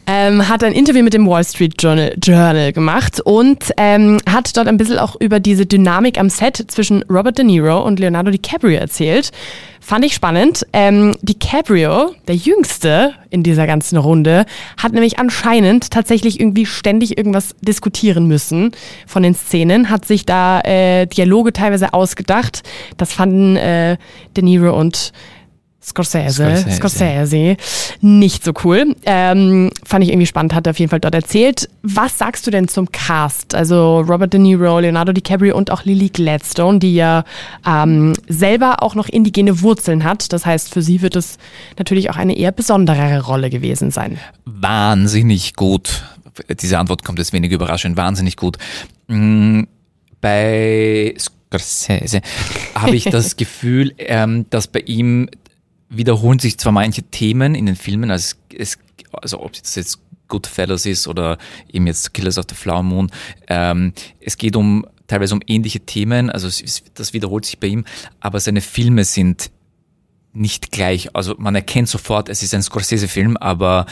ähm, 0.05 0.47
hat 0.47 0.63
ein 0.63 0.73
Interview 0.73 1.03
mit 1.03 1.13
dem 1.13 1.27
Wall 1.27 1.43
Street 1.43 1.81
Journal, 1.81 2.13
Journal 2.21 2.73
gemacht 2.73 3.21
und 3.21 3.71
ähm, 3.77 4.17
hat 4.29 4.55
dort 4.57 4.67
ein 4.67 4.77
bisschen 4.77 4.99
auch 4.99 5.15
über 5.19 5.39
diese 5.39 5.65
Dynamik 5.65 6.19
am 6.19 6.29
Set 6.29 6.63
zwischen 6.67 7.03
Robert 7.09 7.38
De 7.38 7.45
Niro 7.45 7.81
und 7.81 7.99
Leonardo 7.99 8.31
DiCaprio 8.31 8.77
erzählt. 8.77 9.31
Fand 9.81 10.05
ich 10.05 10.13
spannend. 10.13 10.67
Ähm, 10.71 11.15
DiCaprio, 11.21 12.12
der 12.27 12.35
Jüngste 12.35 13.13
in 13.31 13.41
dieser 13.41 13.65
ganzen 13.65 13.97
Runde, 13.97 14.45
hat 14.77 14.91
nämlich 14.91 15.17
anscheinend 15.17 15.89
tatsächlich 15.89 16.39
irgendwie 16.39 16.65
ständig 16.67 17.17
irgendwas 17.17 17.55
diskutieren 17.62 18.27
müssen 18.27 18.71
von 19.07 19.23
den 19.23 19.33
Szenen, 19.33 19.89
hat 19.89 20.05
sich 20.05 20.25
da 20.27 20.62
äh, 20.62 21.07
Dialoge 21.07 21.53
teilweise 21.53 21.93
ausgedacht. 21.93 22.62
Das 22.97 23.13
fanden 23.13 23.55
äh, 23.55 23.97
De 24.35 24.43
Niro 24.43 24.77
und 24.77 25.12
Scorsese, 25.89 26.56
Scorsese. 26.71 26.75
Scorsese, 26.75 27.58
nicht 28.02 28.43
so 28.43 28.54
cool. 28.63 28.95
Ähm, 29.06 29.69
fand 29.86 30.04
ich 30.04 30.10
irgendwie 30.12 30.25
spannend, 30.25 30.54
hat 30.54 30.67
er 30.67 30.71
auf 30.71 30.80
jeden 30.80 30.89
Fall 30.89 30.99
dort 30.99 31.15
erzählt. 31.15 31.69
Was 31.84 32.17
sagst 32.17 32.45
du 32.47 32.52
denn 32.52 32.67
zum 32.67 32.91
Cast? 32.91 33.56
Also 33.56 33.99
Robert 34.02 34.34
De 34.34 34.39
Niro, 34.39 34.80
Leonardo 34.80 35.12
DiCaprio 35.12 35.58
und 35.58 35.71
auch 35.71 35.84
Lily 35.86 36.10
Gladstone, 36.10 36.80
die 36.80 36.95
ja 36.95 37.23
ähm, 37.67 38.13
selber 38.28 38.82
auch 38.84 38.95
noch 38.95 39.08
indigene 39.10 39.62
Wurzeln 39.62 40.04
hat. 40.04 40.32
Das 40.34 40.45
heißt, 40.45 40.73
für 40.73 40.82
sie 40.82 41.02
wird 41.02 41.15
es 41.15 41.38
natürlich 41.78 42.10
auch 42.10 42.15
eine 42.17 42.38
eher 42.38 42.52
besonderere 42.52 43.25
Rolle 43.25 43.49
gewesen 43.49 43.91
sein. 43.91 44.19
Wahnsinnig 44.45 45.56
gut. 45.56 46.04
Diese 46.62 46.78
Antwort 46.80 47.04
kommt 47.04 47.19
jetzt 47.19 47.34
wenig 47.34 47.52
überraschend. 47.52 47.97
Wahnsinnig 47.97 48.38
gut. 48.38 48.58
Mm, 49.08 49.63
Bei 50.21 51.13
Scorsese 51.17 52.21
habe 52.75 52.95
ich 52.95 53.06
das 53.06 53.36
Gefühl, 53.38 53.93
ähm, 53.97 54.45
dass 54.49 54.67
bei 54.67 54.80
ihm 54.82 55.30
wiederholen 55.89 56.39
sich 56.39 56.58
zwar 56.58 56.71
manche 56.71 57.04
Themen 57.04 57.56
in 57.56 57.65
den 57.65 57.75
Filmen, 57.75 58.12
also, 58.12 58.36
es, 58.56 58.78
also 59.12 59.41
ob 59.41 59.54
es 59.54 59.75
jetzt 59.75 59.99
Goodfellas 60.28 60.86
ist 60.86 61.08
oder 61.08 61.38
eben 61.71 61.88
jetzt 61.88 62.13
Killers 62.13 62.38
of 62.38 62.45
the 62.47 62.56
Flower 62.56 62.84
Moon. 62.84 63.12
Ähm, 63.47 63.93
es 64.19 64.38
geht 64.38 64.56
um 64.56 64.86
teilweise 65.08 65.34
um 65.34 65.41
ähnliche 65.47 65.82
Themen, 65.82 66.30
also 66.30 66.47
es, 66.47 66.84
das 66.93 67.13
wiederholt 67.13 67.45
sich 67.45 67.60
bei 67.60 67.67
ihm, 67.67 67.86
aber 68.19 68.39
seine 68.39 68.62
Filme 68.62 69.04
sind 69.04 69.52
nicht 70.32 70.71
gleich. 70.71 71.15
Also 71.15 71.36
man 71.39 71.56
erkennt 71.56 71.89
sofort, 71.89 72.30
es 72.30 72.43
ist 72.43 72.54
ein 72.54 72.62
Scorsese-Film, 72.62 73.36
aber 73.38 73.88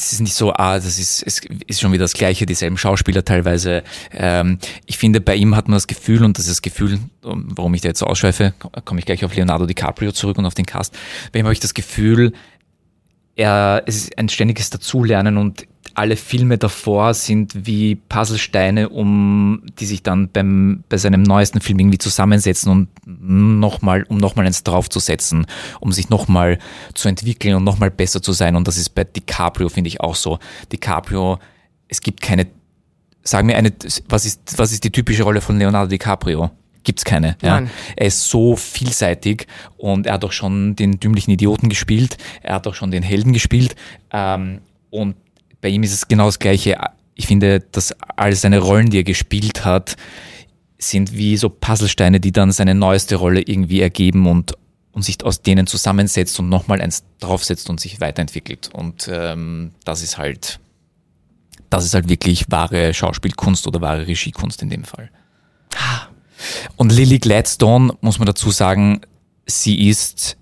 es 0.00 0.12
ist 0.12 0.20
nicht 0.20 0.34
so, 0.34 0.52
ah, 0.52 0.76
das 0.76 0.98
ist, 0.98 1.22
es 1.26 1.40
ist 1.66 1.80
schon 1.80 1.92
wieder 1.92 2.04
das 2.04 2.14
Gleiche, 2.14 2.46
dieselben 2.46 2.78
Schauspieler 2.78 3.24
teilweise. 3.24 3.82
Ähm, 4.12 4.58
ich 4.86 4.98
finde, 4.98 5.20
bei 5.20 5.36
ihm 5.36 5.54
hat 5.56 5.68
man 5.68 5.76
das 5.76 5.86
Gefühl, 5.86 6.24
und 6.24 6.38
das 6.38 6.46
ist 6.46 6.56
das 6.56 6.62
Gefühl, 6.62 6.98
warum 7.22 7.74
ich 7.74 7.82
da 7.82 7.88
jetzt 7.88 7.98
so 7.98 8.06
ausschweife, 8.06 8.54
komme 8.84 9.00
ich 9.00 9.06
gleich 9.06 9.24
auf 9.24 9.34
Leonardo 9.34 9.66
DiCaprio 9.66 10.12
zurück 10.12 10.38
und 10.38 10.46
auf 10.46 10.54
den 10.54 10.66
Cast. 10.66 10.96
Bei 11.32 11.40
ihm 11.40 11.44
habe 11.44 11.52
ich 11.52 11.60
das 11.60 11.74
Gefühl, 11.74 12.32
er, 13.36 13.82
es 13.86 13.96
ist 13.96 14.18
ein 14.18 14.28
ständiges 14.28 14.70
Dazulernen 14.70 15.36
und 15.36 15.66
alle 16.00 16.16
Filme 16.16 16.56
davor 16.56 17.12
sind 17.12 17.66
wie 17.66 17.94
Puzzlesteine, 17.94 18.88
um 18.88 19.62
die 19.78 19.84
sich 19.84 20.02
dann 20.02 20.30
beim, 20.30 20.82
bei 20.88 20.96
seinem 20.96 21.22
neuesten 21.22 21.60
Film 21.60 21.78
irgendwie 21.78 21.98
zusammensetzen 21.98 22.72
und 22.72 22.88
nochmal, 23.04 24.04
um 24.04 24.16
nochmal 24.16 24.46
eins 24.46 24.64
draufzusetzen, 24.64 25.46
um 25.78 25.92
sich 25.92 26.08
nochmal 26.08 26.58
zu 26.94 27.08
entwickeln 27.08 27.54
und 27.54 27.64
nochmal 27.64 27.90
besser 27.90 28.22
zu 28.22 28.32
sein. 28.32 28.56
Und 28.56 28.66
das 28.66 28.78
ist 28.78 28.94
bei 28.94 29.04
DiCaprio, 29.04 29.68
finde 29.68 29.88
ich, 29.88 30.00
auch 30.00 30.14
so. 30.14 30.38
DiCaprio, 30.72 31.38
es 31.88 32.00
gibt 32.00 32.22
keine, 32.22 32.46
sag 33.22 33.44
mir 33.44 33.56
eine, 33.56 33.70
was 34.08 34.24
ist, 34.24 34.56
was 34.56 34.72
ist 34.72 34.82
die 34.82 34.90
typische 34.90 35.24
Rolle 35.24 35.42
von 35.42 35.58
Leonardo 35.58 35.90
DiCaprio? 35.90 36.50
Gibt's 36.82 37.04
keine. 37.04 37.36
Ja. 37.42 37.62
Er 37.94 38.06
ist 38.06 38.26
so 38.30 38.56
vielseitig 38.56 39.46
und 39.76 40.06
er 40.06 40.14
hat 40.14 40.24
auch 40.24 40.32
schon 40.32 40.76
den 40.76 40.98
dümmlichen 40.98 41.30
Idioten 41.34 41.68
gespielt, 41.68 42.16
er 42.40 42.54
hat 42.54 42.66
auch 42.66 42.74
schon 42.74 42.90
den 42.90 43.02
Helden 43.02 43.34
gespielt 43.34 43.76
ähm, 44.12 44.62
und 44.88 45.14
bei 45.60 45.68
ihm 45.68 45.82
ist 45.82 45.92
es 45.92 46.08
genau 46.08 46.26
das 46.26 46.38
Gleiche. 46.38 46.76
Ich 47.14 47.26
finde, 47.26 47.60
dass 47.60 47.92
all 48.16 48.34
seine 48.34 48.58
Rollen, 48.58 48.90
die 48.90 48.98
er 48.98 49.04
gespielt 49.04 49.64
hat, 49.64 49.96
sind 50.78 51.12
wie 51.12 51.36
so 51.36 51.50
Puzzlesteine, 51.50 52.20
die 52.20 52.32
dann 52.32 52.52
seine 52.52 52.74
neueste 52.74 53.16
Rolle 53.16 53.42
irgendwie 53.42 53.80
ergeben 53.80 54.26
und, 54.26 54.54
und 54.92 55.02
sich 55.02 55.22
aus 55.24 55.42
denen 55.42 55.66
zusammensetzt 55.66 56.38
und 56.40 56.48
nochmal 56.48 56.80
eins 56.80 57.04
draufsetzt 57.18 57.68
und 57.68 57.80
sich 57.80 58.00
weiterentwickelt. 58.00 58.70
Und 58.72 59.08
ähm, 59.12 59.72
das 59.84 60.02
ist 60.02 60.16
halt, 60.16 60.60
das 61.68 61.84
ist 61.84 61.94
halt 61.94 62.08
wirklich 62.08 62.46
wahre 62.50 62.94
Schauspielkunst 62.94 63.66
oder 63.66 63.80
wahre 63.80 64.06
Regiekunst 64.06 64.62
in 64.62 64.70
dem 64.70 64.84
Fall. 64.84 65.10
Und 66.76 66.92
Lily 66.92 67.18
Gladstone, 67.18 67.94
muss 68.00 68.18
man 68.18 68.26
dazu 68.26 68.50
sagen, 68.50 69.02
sie 69.46 69.88
ist, 69.88 70.36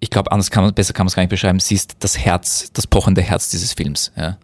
ich 0.00 0.10
glaube, 0.10 0.32
anders 0.32 0.50
kann 0.50 0.64
man, 0.64 0.74
besser 0.74 0.92
kann 0.92 1.04
man 1.04 1.08
es 1.08 1.14
gar 1.14 1.22
nicht 1.22 1.30
beschreiben, 1.30 1.60
sie 1.60 1.74
ist 1.74 1.96
das 2.00 2.18
Herz, 2.18 2.70
das 2.72 2.86
pochende 2.86 3.22
Herz 3.22 3.50
dieses 3.50 3.72
Films. 3.72 4.12
Ja. 4.16 4.38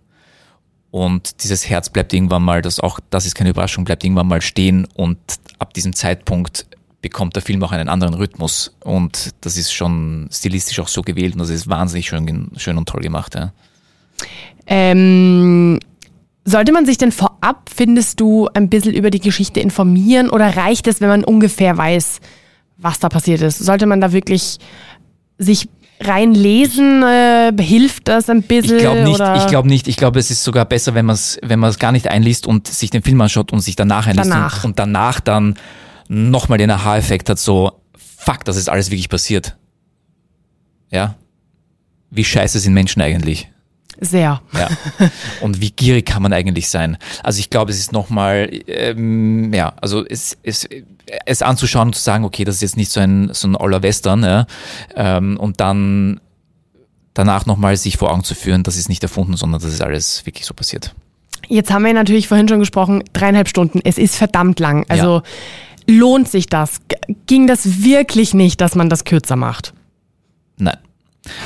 Und 0.90 1.43
dieses 1.43 1.69
Herz 1.69 1.90
bleibt 1.90 2.12
irgendwann 2.12 2.43
mal, 2.43 2.62
das 2.62 2.81
auch, 2.81 3.01
das 3.11 3.27
ist 3.27 3.35
keine 3.35 3.51
Überraschung, 3.51 3.85
bleibt 3.85 4.05
irgendwann 4.05 4.29
mal 4.29 4.40
stehen 4.40 4.87
und 4.95 5.19
ab 5.59 5.75
diesem 5.75 5.95
Zeitpunkt 5.95 6.67
bekommt 7.03 7.37
der 7.37 7.43
Film 7.43 7.62
auch 7.62 7.73
einen 7.73 7.88
anderen 7.88 8.14
Rhythmus. 8.14 8.77
Und 8.83 9.35
das 9.40 9.57
ist 9.57 9.73
schon 9.73 10.29
stilistisch 10.33 10.81
auch 10.81 10.88
so 10.88 11.03
gewählt 11.03 11.35
und 11.35 11.40
das 11.40 11.51
ist 11.51 11.69
wahnsinnig 11.69 12.07
schön, 12.07 12.51
schön 12.57 12.79
und 12.79 12.88
toll 12.88 13.03
gemacht. 13.03 13.35
Ja. 13.35 13.53
Ähm, 14.67 15.81
sollte 16.45 16.73
man 16.73 16.87
sich 16.87 16.97
denn 16.97 17.12
vorab, 17.12 17.71
findest 17.75 18.21
du, 18.21 18.49
ein 18.55 18.69
bisschen 18.69 18.95
über 18.95 19.11
die 19.11 19.21
Geschichte 19.21 19.61
informieren 19.61 20.31
oder 20.31 20.57
reicht 20.57 20.87
es, 20.87 21.01
wenn 21.01 21.09
man 21.09 21.25
ungefähr 21.25 21.77
weiß, 21.77 22.21
was 22.77 22.99
da 22.99 23.09
passiert 23.09 23.40
ist? 23.43 23.59
Sollte 23.59 23.87
man 23.87 24.01
da 24.01 24.12
wirklich 24.12 24.59
sich 25.38 25.68
reinlesen? 26.01 27.03
Äh, 27.03 27.53
hilft 27.59 28.09
das 28.09 28.29
ein 28.29 28.42
bisschen? 28.42 28.77
Ich 28.77 28.83
glaube 28.83 29.03
nicht, 29.03 29.14
oder? 29.14 29.37
ich 29.37 29.47
glaube 29.47 29.68
nicht. 29.68 29.88
Ich 29.88 29.97
glaube, 29.97 30.18
es 30.18 30.31
ist 30.31 30.44
sogar 30.44 30.64
besser, 30.64 30.94
wenn 30.94 31.07
man 31.07 31.14
es 31.14 31.38
wenn 31.42 31.61
man's 31.61 31.79
gar 31.79 31.92
nicht 31.92 32.09
einliest 32.09 32.47
und 32.47 32.68
sich 32.68 32.90
den 32.90 33.03
Film 33.03 33.20
anschaut 33.20 33.53
und 33.53 33.61
sich 33.61 33.77
danach 33.77 34.07
einliest 34.07 34.31
Danach. 34.31 34.64
Und, 34.64 34.70
und 34.70 34.79
danach 34.79 35.20
dann 35.20 35.57
nochmal 36.09 36.59
den 36.59 36.70
Aha-Effekt 36.70 37.29
hat, 37.31 37.38
so, 37.38 37.81
fuck, 37.97 38.44
das 38.44 38.57
ist 38.57 38.68
alles 38.68 38.90
wirklich 38.90 39.09
passiert. 39.09 39.57
Ja? 40.90 41.16
Wie 42.11 42.25
scheiße 42.25 42.59
sind 42.59 42.75
Menschen 42.75 43.03
eigentlich? 43.03 43.51
Sehr. 44.00 44.40
Ja. 44.52 44.68
Und 45.40 45.61
wie 45.61 45.70
gierig 45.70 46.07
kann 46.07 46.22
man 46.22 46.33
eigentlich 46.33 46.68
sein? 46.68 46.98
Also 47.22 47.38
ich 47.40 47.50
glaube, 47.50 47.70
es 47.70 47.78
ist 47.78 47.92
nochmal, 47.92 48.50
ähm, 48.66 49.52
ja, 49.52 49.72
also 49.80 50.04
es, 50.04 50.37
es, 50.42 50.68
es 51.26 51.42
anzuschauen 51.42 51.88
und 51.88 51.94
zu 51.94 52.02
sagen, 52.02 52.24
okay, 52.24 52.44
das 52.44 52.57
ist 52.57 52.62
jetzt 52.62 52.76
nicht 52.76 52.90
so 52.90 53.00
ein, 53.00 53.30
so 53.33 53.48
ein 53.48 53.57
Oller 53.57 53.83
Western, 53.83 54.22
ja, 54.22 54.46
ähm, 54.96 55.37
und 55.38 55.61
dann 55.61 56.20
danach 57.14 57.46
nochmal 57.46 57.76
sich 57.76 57.96
vor 57.96 58.12
Augen 58.12 58.24
zu 58.24 58.35
führen, 58.35 58.64
das 58.64 58.76
ist 58.76 58.88
nicht 58.88 59.02
erfunden, 59.02 59.37
sondern 59.37 59.61
das 59.61 59.72
ist 59.72 59.80
alles 59.80 60.26
wirklich 60.26 60.44
so 60.46 60.54
passiert. 60.54 60.94
Jetzt 61.48 61.70
haben 61.70 61.85
wir 61.85 61.92
natürlich 61.92 62.28
vorhin 62.28 62.48
schon 62.48 62.59
gesprochen, 62.59 63.04
dreieinhalb 63.12 63.48
Stunden. 63.48 63.80
Es 63.85 63.98
ist 63.98 64.16
verdammt 64.16 64.61
lang. 64.61 64.87
Also 64.88 65.22
lohnt 65.87 66.28
sich 66.28 66.46
das? 66.46 66.80
Ging 67.26 67.46
das 67.46 67.83
wirklich 67.83 68.33
nicht, 68.35 68.61
dass 68.61 68.74
man 68.74 68.88
das 68.88 69.04
kürzer 69.04 69.37
macht? 69.37 69.73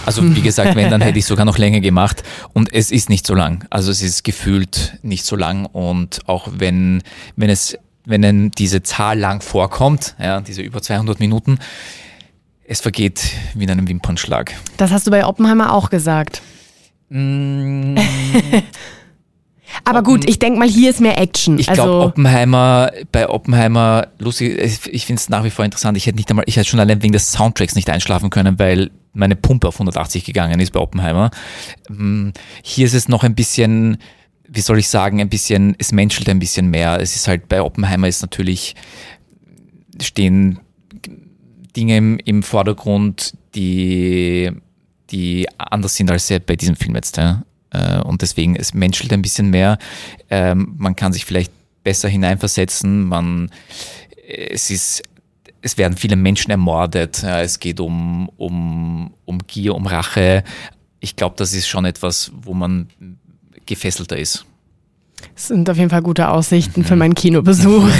Also 0.04 0.22
wie 0.34 0.42
gesagt, 0.42 0.74
wenn, 0.74 0.90
dann 0.90 1.00
hätte 1.00 1.18
ich 1.18 1.26
sogar 1.26 1.44
noch 1.44 1.58
länger 1.58 1.80
gemacht 1.80 2.22
und 2.52 2.72
es 2.72 2.90
ist 2.90 3.08
nicht 3.08 3.26
so 3.26 3.34
lang. 3.34 3.64
Also 3.70 3.90
es 3.90 4.02
ist 4.02 4.24
gefühlt 4.24 4.98
nicht 5.02 5.24
so 5.24 5.36
lang 5.36 5.66
und 5.66 6.20
auch 6.26 6.48
wenn, 6.56 7.02
wenn 7.36 7.50
es, 7.50 7.78
wenn 8.04 8.22
denn 8.22 8.50
diese 8.50 8.82
Zahl 8.82 9.18
lang 9.18 9.40
vorkommt, 9.40 10.16
ja, 10.18 10.40
diese 10.40 10.62
über 10.62 10.82
200 10.82 11.20
Minuten, 11.20 11.58
es 12.64 12.80
vergeht 12.80 13.32
wie 13.54 13.64
in 13.64 13.70
einem 13.70 13.88
Wimpernschlag. 13.88 14.54
Das 14.76 14.90
hast 14.90 15.06
du 15.06 15.10
bei 15.10 15.24
Oppenheimer 15.24 15.72
auch 15.72 15.90
gesagt. 15.90 16.42
Aber 19.84 20.02
gut, 20.02 20.28
ich 20.28 20.38
denke 20.38 20.58
mal, 20.58 20.68
hier 20.68 20.90
ist 20.90 21.00
mehr 21.00 21.18
Action. 21.18 21.58
Ich 21.58 21.68
also, 21.68 21.82
glaube, 21.82 22.04
Oppenheimer, 22.06 22.90
bei 23.12 23.28
Oppenheimer, 23.28 24.08
lustig, 24.18 24.58
ich 24.86 25.06
finde 25.06 25.20
es 25.20 25.28
nach 25.28 25.44
wie 25.44 25.50
vor 25.50 25.64
interessant. 25.64 25.96
Ich 25.96 26.06
hätte 26.06 26.16
nicht 26.16 26.28
einmal, 26.30 26.44
ich 26.46 26.56
hätte 26.56 26.68
schon 26.68 26.80
allein 26.80 27.02
wegen 27.02 27.12
des 27.12 27.32
Soundtracks 27.32 27.74
nicht 27.74 27.88
einschlafen 27.90 28.30
können, 28.30 28.58
weil 28.58 28.90
meine 29.18 29.36
Pumpe 29.36 29.68
auf 29.68 29.74
180 29.76 30.24
gegangen 30.24 30.60
ist 30.60 30.72
bei 30.72 30.80
Oppenheimer. 30.80 31.30
Mm, 31.88 32.30
Hier 32.62 32.86
ist 32.86 32.94
es 32.94 33.08
noch 33.08 33.24
ein 33.24 33.34
bisschen, 33.34 33.98
wie 34.48 34.60
soll 34.60 34.78
ich 34.78 34.88
sagen, 34.88 35.20
ein 35.20 35.28
bisschen, 35.28 35.74
es 35.78 35.92
menschelt 35.92 36.28
ein 36.28 36.38
bisschen 36.38 36.70
mehr. 36.70 37.00
Es 37.00 37.16
ist 37.16 37.28
halt, 37.28 37.48
bei 37.48 37.60
Oppenheimer 37.60 38.08
ist 38.08 38.22
natürlich, 38.22 38.74
stehen 40.00 40.60
Dinge 41.76 41.96
im, 41.96 42.18
im 42.24 42.42
Vordergrund, 42.42 43.34
die, 43.54 44.50
die 45.10 45.46
anders 45.58 45.96
sind 45.96 46.10
als 46.10 46.32
bei 46.46 46.56
diesem 46.56 46.76
Film 46.76 46.94
jetzt. 46.94 47.16
Ja. 47.16 47.44
Äh, 47.70 48.00
Und 48.00 48.22
deswegen, 48.22 48.56
es 48.56 48.74
menschelt 48.74 49.12
ein 49.12 49.22
bisschen 49.22 49.50
mehr. 49.50 49.78
Ähm, 50.30 50.74
Man 50.78 50.96
kann 50.96 51.12
sich 51.12 51.24
vielleicht 51.24 51.52
besser 51.84 52.08
hineinversetzen. 52.08 53.04
Man, 53.04 53.50
es 54.50 54.70
ist, 54.70 55.02
es 55.62 55.78
werden 55.78 55.96
viele 55.96 56.16
Menschen 56.16 56.50
ermordet. 56.50 57.22
Ja, 57.22 57.40
Es 57.40 57.58
geht 57.58 57.80
um, 57.80 58.28
um, 58.36 59.12
um 59.24 59.38
Gier, 59.46 59.74
um 59.74 59.86
Rache. 59.86 60.44
Ich 61.00 61.16
glaube, 61.16 61.34
das 61.38 61.52
ist 61.52 61.68
schon 61.68 61.84
etwas, 61.84 62.32
wo 62.42 62.54
man 62.54 62.88
gefesselter 63.66 64.16
ist. 64.16 64.44
Das 65.34 65.48
sind 65.48 65.68
auf 65.68 65.76
jeden 65.76 65.90
Fall 65.90 66.02
gute 66.02 66.28
Aussichten 66.28 66.84
für 66.84 66.96
meinen 66.96 67.14
Kinobesuch. 67.14 67.88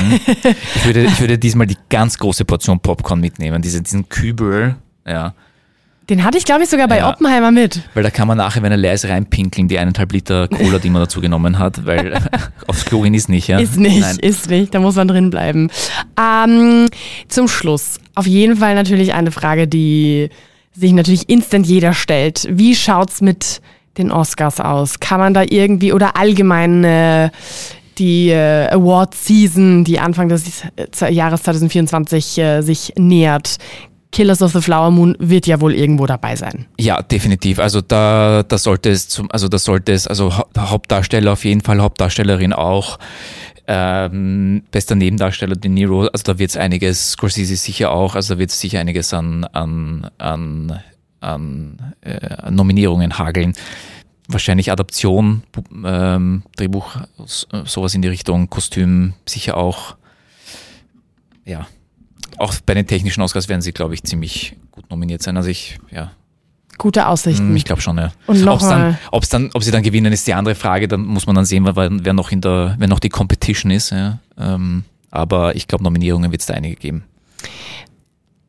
Ich 0.76 0.84
würde, 0.84 1.04
ich 1.04 1.20
würde 1.20 1.38
diesmal 1.38 1.66
die 1.66 1.76
ganz 1.88 2.16
große 2.16 2.44
Portion 2.44 2.78
Popcorn 2.80 3.20
mitnehmen, 3.20 3.60
diese, 3.60 3.82
diesen 3.82 4.08
Kübel, 4.08 4.76
ja. 5.06 5.34
Den 6.08 6.24
hatte 6.24 6.38
ich, 6.38 6.44
glaube 6.46 6.62
ich, 6.62 6.70
sogar 6.70 6.88
bei 6.88 6.98
Ja. 6.98 7.10
Oppenheimer 7.10 7.50
mit. 7.50 7.82
Weil 7.92 8.02
da 8.02 8.10
kann 8.10 8.26
man 8.26 8.38
nachher, 8.38 8.62
wenn 8.62 8.72
er 8.72 8.78
leer 8.78 8.94
ist, 8.94 9.04
reinpinkeln, 9.04 9.68
die 9.68 9.78
eineinhalb 9.78 10.10
Liter 10.12 10.48
Cola, 10.48 10.78
die 10.78 10.88
man 10.88 11.02
dazu 11.02 11.20
genommen 11.20 11.58
hat, 11.58 11.84
weil 11.84 12.18
aufs 12.66 12.86
gehen 12.86 13.12
ist 13.12 13.28
nicht, 13.28 13.48
ja. 13.48 13.58
Ist 13.58 13.76
nicht, 13.76 14.00
Nein. 14.00 14.16
ist 14.20 14.48
nicht. 14.48 14.74
Da 14.74 14.80
muss 14.80 14.96
man 14.96 15.06
drin 15.08 15.28
bleiben. 15.30 15.70
Ähm, 16.18 16.86
zum 17.28 17.46
Schluss. 17.48 17.98
Auf 18.14 18.26
jeden 18.26 18.56
Fall 18.56 18.74
natürlich 18.74 19.12
eine 19.12 19.30
Frage, 19.30 19.68
die 19.68 20.30
sich 20.72 20.92
natürlich 20.92 21.28
instant 21.28 21.66
jeder 21.66 21.92
stellt. 21.92 22.46
Wie 22.50 22.74
schaut's 22.74 23.20
mit 23.20 23.60
den 23.98 24.10
Oscars 24.10 24.60
aus? 24.60 25.00
Kann 25.00 25.20
man 25.20 25.34
da 25.34 25.42
irgendwie 25.42 25.92
oder 25.92 26.16
allgemein 26.16 26.84
äh, 26.84 27.30
die 27.98 28.30
äh, 28.30 28.68
Award 28.68 29.14
Season, 29.14 29.84
die 29.84 29.98
Anfang 29.98 30.28
des 30.28 30.62
äh, 31.02 31.12
Jahres 31.12 31.42
2024 31.42 32.38
äh, 32.38 32.60
sich 32.62 32.92
nähert? 32.96 33.58
Killers 34.10 34.40
of 34.42 34.52
the 34.52 34.60
Flower 34.62 34.90
Moon 34.90 35.16
wird 35.18 35.46
ja 35.46 35.60
wohl 35.60 35.74
irgendwo 35.74 36.06
dabei 36.06 36.34
sein. 36.34 36.66
Ja, 36.80 37.02
definitiv. 37.02 37.58
Also 37.58 37.80
da, 37.82 38.42
da 38.42 38.56
sollte 38.58 38.90
es 38.90 39.08
zum, 39.08 39.30
also 39.30 39.48
da 39.48 39.58
sollte 39.58 39.92
es, 39.92 40.06
also 40.06 40.36
Hau- 40.36 40.48
Hauptdarsteller 40.56 41.32
auf 41.32 41.44
jeden 41.44 41.60
Fall, 41.60 41.80
Hauptdarstellerin 41.80 42.52
auch. 42.52 42.98
Ähm, 43.70 44.62
bester 44.70 44.94
Nebendarsteller 44.94 45.54
De 45.54 45.70
Niro, 45.70 46.06
also 46.06 46.22
da 46.24 46.38
wird 46.38 46.48
es 46.50 46.56
einiges, 46.56 47.10
Scorsese 47.12 47.54
sicher 47.54 47.90
auch, 47.90 48.14
also 48.14 48.32
da 48.34 48.38
wird 48.40 48.48
es 48.50 48.58
sicher 48.58 48.80
einiges 48.80 49.12
an, 49.12 49.44
an, 49.44 50.10
an, 50.16 50.80
an 51.20 51.92
äh, 52.00 52.50
Nominierungen 52.50 53.18
hageln. 53.18 53.52
Wahrscheinlich 54.26 54.72
Adaption, 54.72 55.42
ähm, 55.84 56.44
Drehbuch, 56.56 56.96
sowas 57.66 57.94
in 57.94 58.00
die 58.00 58.08
Richtung, 58.08 58.48
Kostüm 58.48 59.12
sicher 59.26 59.58
auch. 59.58 59.96
Ja, 61.44 61.66
auch 62.38 62.54
bei 62.64 62.74
den 62.74 62.86
technischen 62.86 63.22
Oscars 63.22 63.48
werden 63.48 63.60
sie, 63.62 63.72
glaube 63.72 63.94
ich, 63.94 64.02
ziemlich 64.02 64.56
gut 64.72 64.88
nominiert 64.90 65.22
sein. 65.22 65.36
Also 65.36 65.48
ich, 65.50 65.78
ja, 65.90 66.10
Gute 66.78 67.08
Aussichten. 67.08 67.48
hm, 67.48 67.56
Ich 67.56 67.64
glaube 67.64 67.82
schon, 67.82 67.98
ja. 67.98 68.12
Und 68.28 68.40
noch 68.44 68.54
Ob's 68.54 68.68
dann, 68.68 68.98
ob's 69.10 69.28
dann, 69.28 69.50
ob 69.52 69.64
sie 69.64 69.72
dann 69.72 69.82
gewinnen, 69.82 70.12
ist 70.12 70.26
die 70.28 70.34
andere 70.34 70.54
Frage. 70.54 70.86
Dann 70.86 71.00
muss 71.04 71.26
man 71.26 71.34
dann 71.34 71.44
sehen, 71.44 71.66
wer, 71.66 72.12
noch 72.12 72.30
in 72.30 72.40
der, 72.40 72.76
wer 72.78 72.86
noch 72.86 73.00
die 73.00 73.08
Competition 73.08 73.72
ist. 73.72 73.90
Ja. 73.90 74.20
Ähm, 74.38 74.84
aber 75.10 75.56
ich 75.56 75.66
glaube, 75.66 75.82
Nominierungen 75.82 76.30
wird 76.30 76.40
es 76.40 76.46
da 76.46 76.54
einige 76.54 76.76
geben. 76.76 77.02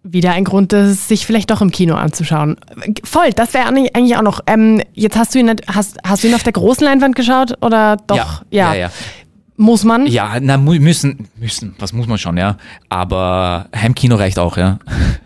wieder 0.04 0.32
ein 0.34 0.44
Grund, 0.44 0.74
das 0.74 1.08
sich 1.08 1.26
vielleicht 1.26 1.50
doch 1.50 1.62
im 1.62 1.72
Kino 1.72 1.96
anzuschauen. 1.96 2.58
Voll, 3.04 3.32
das 3.34 3.56
wäre 3.56 3.66
eigentlich 3.68 4.16
auch 4.16 4.22
noch. 4.22 4.42
Ähm, 4.46 4.84
jetzt 4.94 5.18
hast 5.18 5.34
du 5.34 5.40
ihn 5.40 5.56
hast, 5.68 5.98
hast 6.04 6.24
du 6.24 6.28
ihn 6.28 6.36
auf 6.36 6.44
der 6.44 6.54
großen 6.54 6.84
Leinwand 6.86 7.16
geschaut 7.16 7.58
oder 7.64 7.98
doch? 7.98 8.16
ja, 8.52 8.74
ja, 8.74 8.74
ja. 8.76 8.92
Muss 9.62 9.84
man? 9.84 10.08
Ja, 10.08 10.38
na, 10.40 10.56
müssen, 10.56 11.28
müssen, 11.36 11.76
was 11.80 11.92
muss 11.92 12.08
man 12.08 12.18
schon, 12.18 12.38
ja. 12.38 12.56
Aber 12.88 13.68
Heimkino 13.76 14.16
reicht 14.16 14.40
auch, 14.40 14.56
ja. 14.56 14.80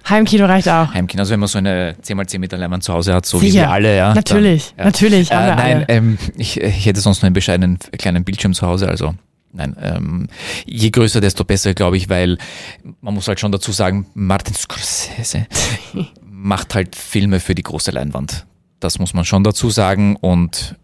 Heimkino 0.10 0.48
reicht 0.48 0.67
auch. 0.67 0.91
Heimkino, 0.91 1.22
also 1.22 1.34
wenn 1.34 1.39
man 1.39 1.48
so 1.48 1.60
eine 1.60 1.96
10x10 2.02 2.39
Meter 2.39 2.58
Leinwand 2.58 2.84
zu 2.84 2.91
Hause 2.91 3.13
hat, 3.13 3.28
so 3.28 3.39
wie 3.39 3.52
Sicher. 3.52 3.65
wir 3.65 3.69
alle, 3.69 3.96
ja. 3.96 4.12
Natürlich, 4.15 4.69
dann, 4.69 4.80
ja. 4.80 4.86
natürlich, 4.86 5.30
Äh, 5.30 5.36
nein, 5.36 5.86
ähm, 5.88 6.17
ich, 6.36 6.60
ich 6.60 6.84
hätte 6.88 7.00
sonst 7.00 7.22
nur 7.22 7.28
einen 7.28 7.36
bescheidenen 7.36 7.78
kleinen 8.00 8.24
Bildschirm 8.24 8.56
zu 8.56 8.65
Hause, 8.65 8.89
also 8.89 9.13
nein, 9.52 9.76
ähm, 9.80 10.28
je 10.65 10.89
größer, 10.89 11.22
desto 11.22 11.43
besser, 11.43 11.76
glaube 11.76 11.98
ich, 11.98 12.10
weil 12.10 12.39
man 13.02 13.13
muss 13.13 13.28
halt 13.28 13.39
schon 13.39 13.52
dazu 13.52 13.72
sagen, 13.72 14.08
Martin 14.15 14.56
Scorsese 14.56 15.46
macht 16.26 16.74
halt 16.74 16.96
Filme 16.96 17.39
für 17.39 17.54
die 17.54 17.62
große 17.62 17.91
Leinwand. 17.91 18.48
Das 18.80 18.98
muss 18.98 19.13
man 19.13 19.26
schon 19.26 19.43
dazu 19.43 19.69
sagen 19.69 20.15
und 20.15 20.76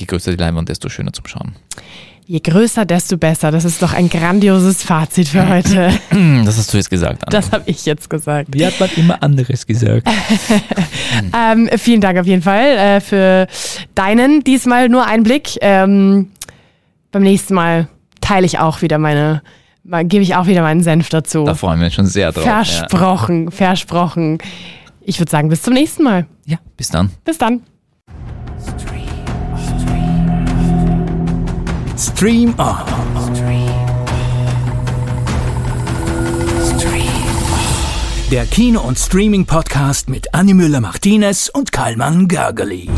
je 0.00 0.06
größer 0.06 0.30
die 0.32 0.36
Leinwand, 0.38 0.68
desto 0.68 0.88
schöner 0.88 1.12
zum 1.12 1.26
Schauen. 1.26 1.54
Je 2.26 2.38
größer, 2.38 2.84
desto 2.84 3.16
besser. 3.16 3.50
Das 3.50 3.64
ist 3.64 3.82
doch 3.82 3.92
ein 3.92 4.08
grandioses 4.08 4.82
Fazit 4.82 5.28
für 5.28 5.48
heute. 5.48 5.90
Das 6.44 6.58
hast 6.58 6.72
du 6.72 6.76
jetzt 6.76 6.90
gesagt, 6.90 7.22
Anna. 7.24 7.30
Das 7.30 7.50
habe 7.50 7.64
ich 7.66 7.84
jetzt 7.86 8.08
gesagt. 8.08 8.48
Wie 8.52 8.64
hat 8.64 8.78
man 8.78 8.88
immer 8.96 9.22
anderes 9.22 9.66
gesagt? 9.66 10.08
Ähm, 11.34 11.68
vielen 11.76 12.00
Dank 12.00 12.18
auf 12.18 12.26
jeden 12.26 12.42
Fall 12.42 12.78
äh, 12.78 13.00
für 13.00 13.46
deinen 13.94 14.42
diesmal 14.42 14.88
nur 14.88 15.06
Einblick. 15.06 15.58
Ähm, 15.60 16.30
beim 17.10 17.22
nächsten 17.22 17.54
Mal 17.54 17.88
teile 18.20 18.46
ich 18.46 18.58
auch 18.58 18.80
wieder 18.80 18.98
meine, 18.98 19.42
gebe 20.04 20.22
ich 20.22 20.36
auch 20.36 20.46
wieder 20.46 20.62
meinen 20.62 20.82
Senf 20.82 21.08
dazu. 21.08 21.44
Da 21.44 21.54
freuen 21.54 21.80
wir 21.80 21.86
uns 21.86 21.94
schon 21.94 22.06
sehr 22.06 22.32
drauf. 22.32 22.46
Ja. 22.46 22.64
Versprochen, 22.64 23.50
versprochen. 23.50 24.38
Ich 25.00 25.18
würde 25.18 25.30
sagen, 25.30 25.48
bis 25.48 25.62
zum 25.62 25.74
nächsten 25.74 26.04
Mal. 26.04 26.26
ja, 26.46 26.58
bis 26.76 26.88
dann. 26.88 27.10
Bis 27.24 27.38
dann. 27.38 27.62
Stream 32.00 32.54
On. 32.56 32.78
Der 38.30 38.46
Kino- 38.46 38.80
und 38.80 38.98
Streaming-Podcast 38.98 40.08
mit 40.08 40.32
Annie 40.32 40.54
Müller-Martinez 40.54 41.50
und 41.52 41.72
Karlmann 41.72 42.26
Gergely. 42.26 42.88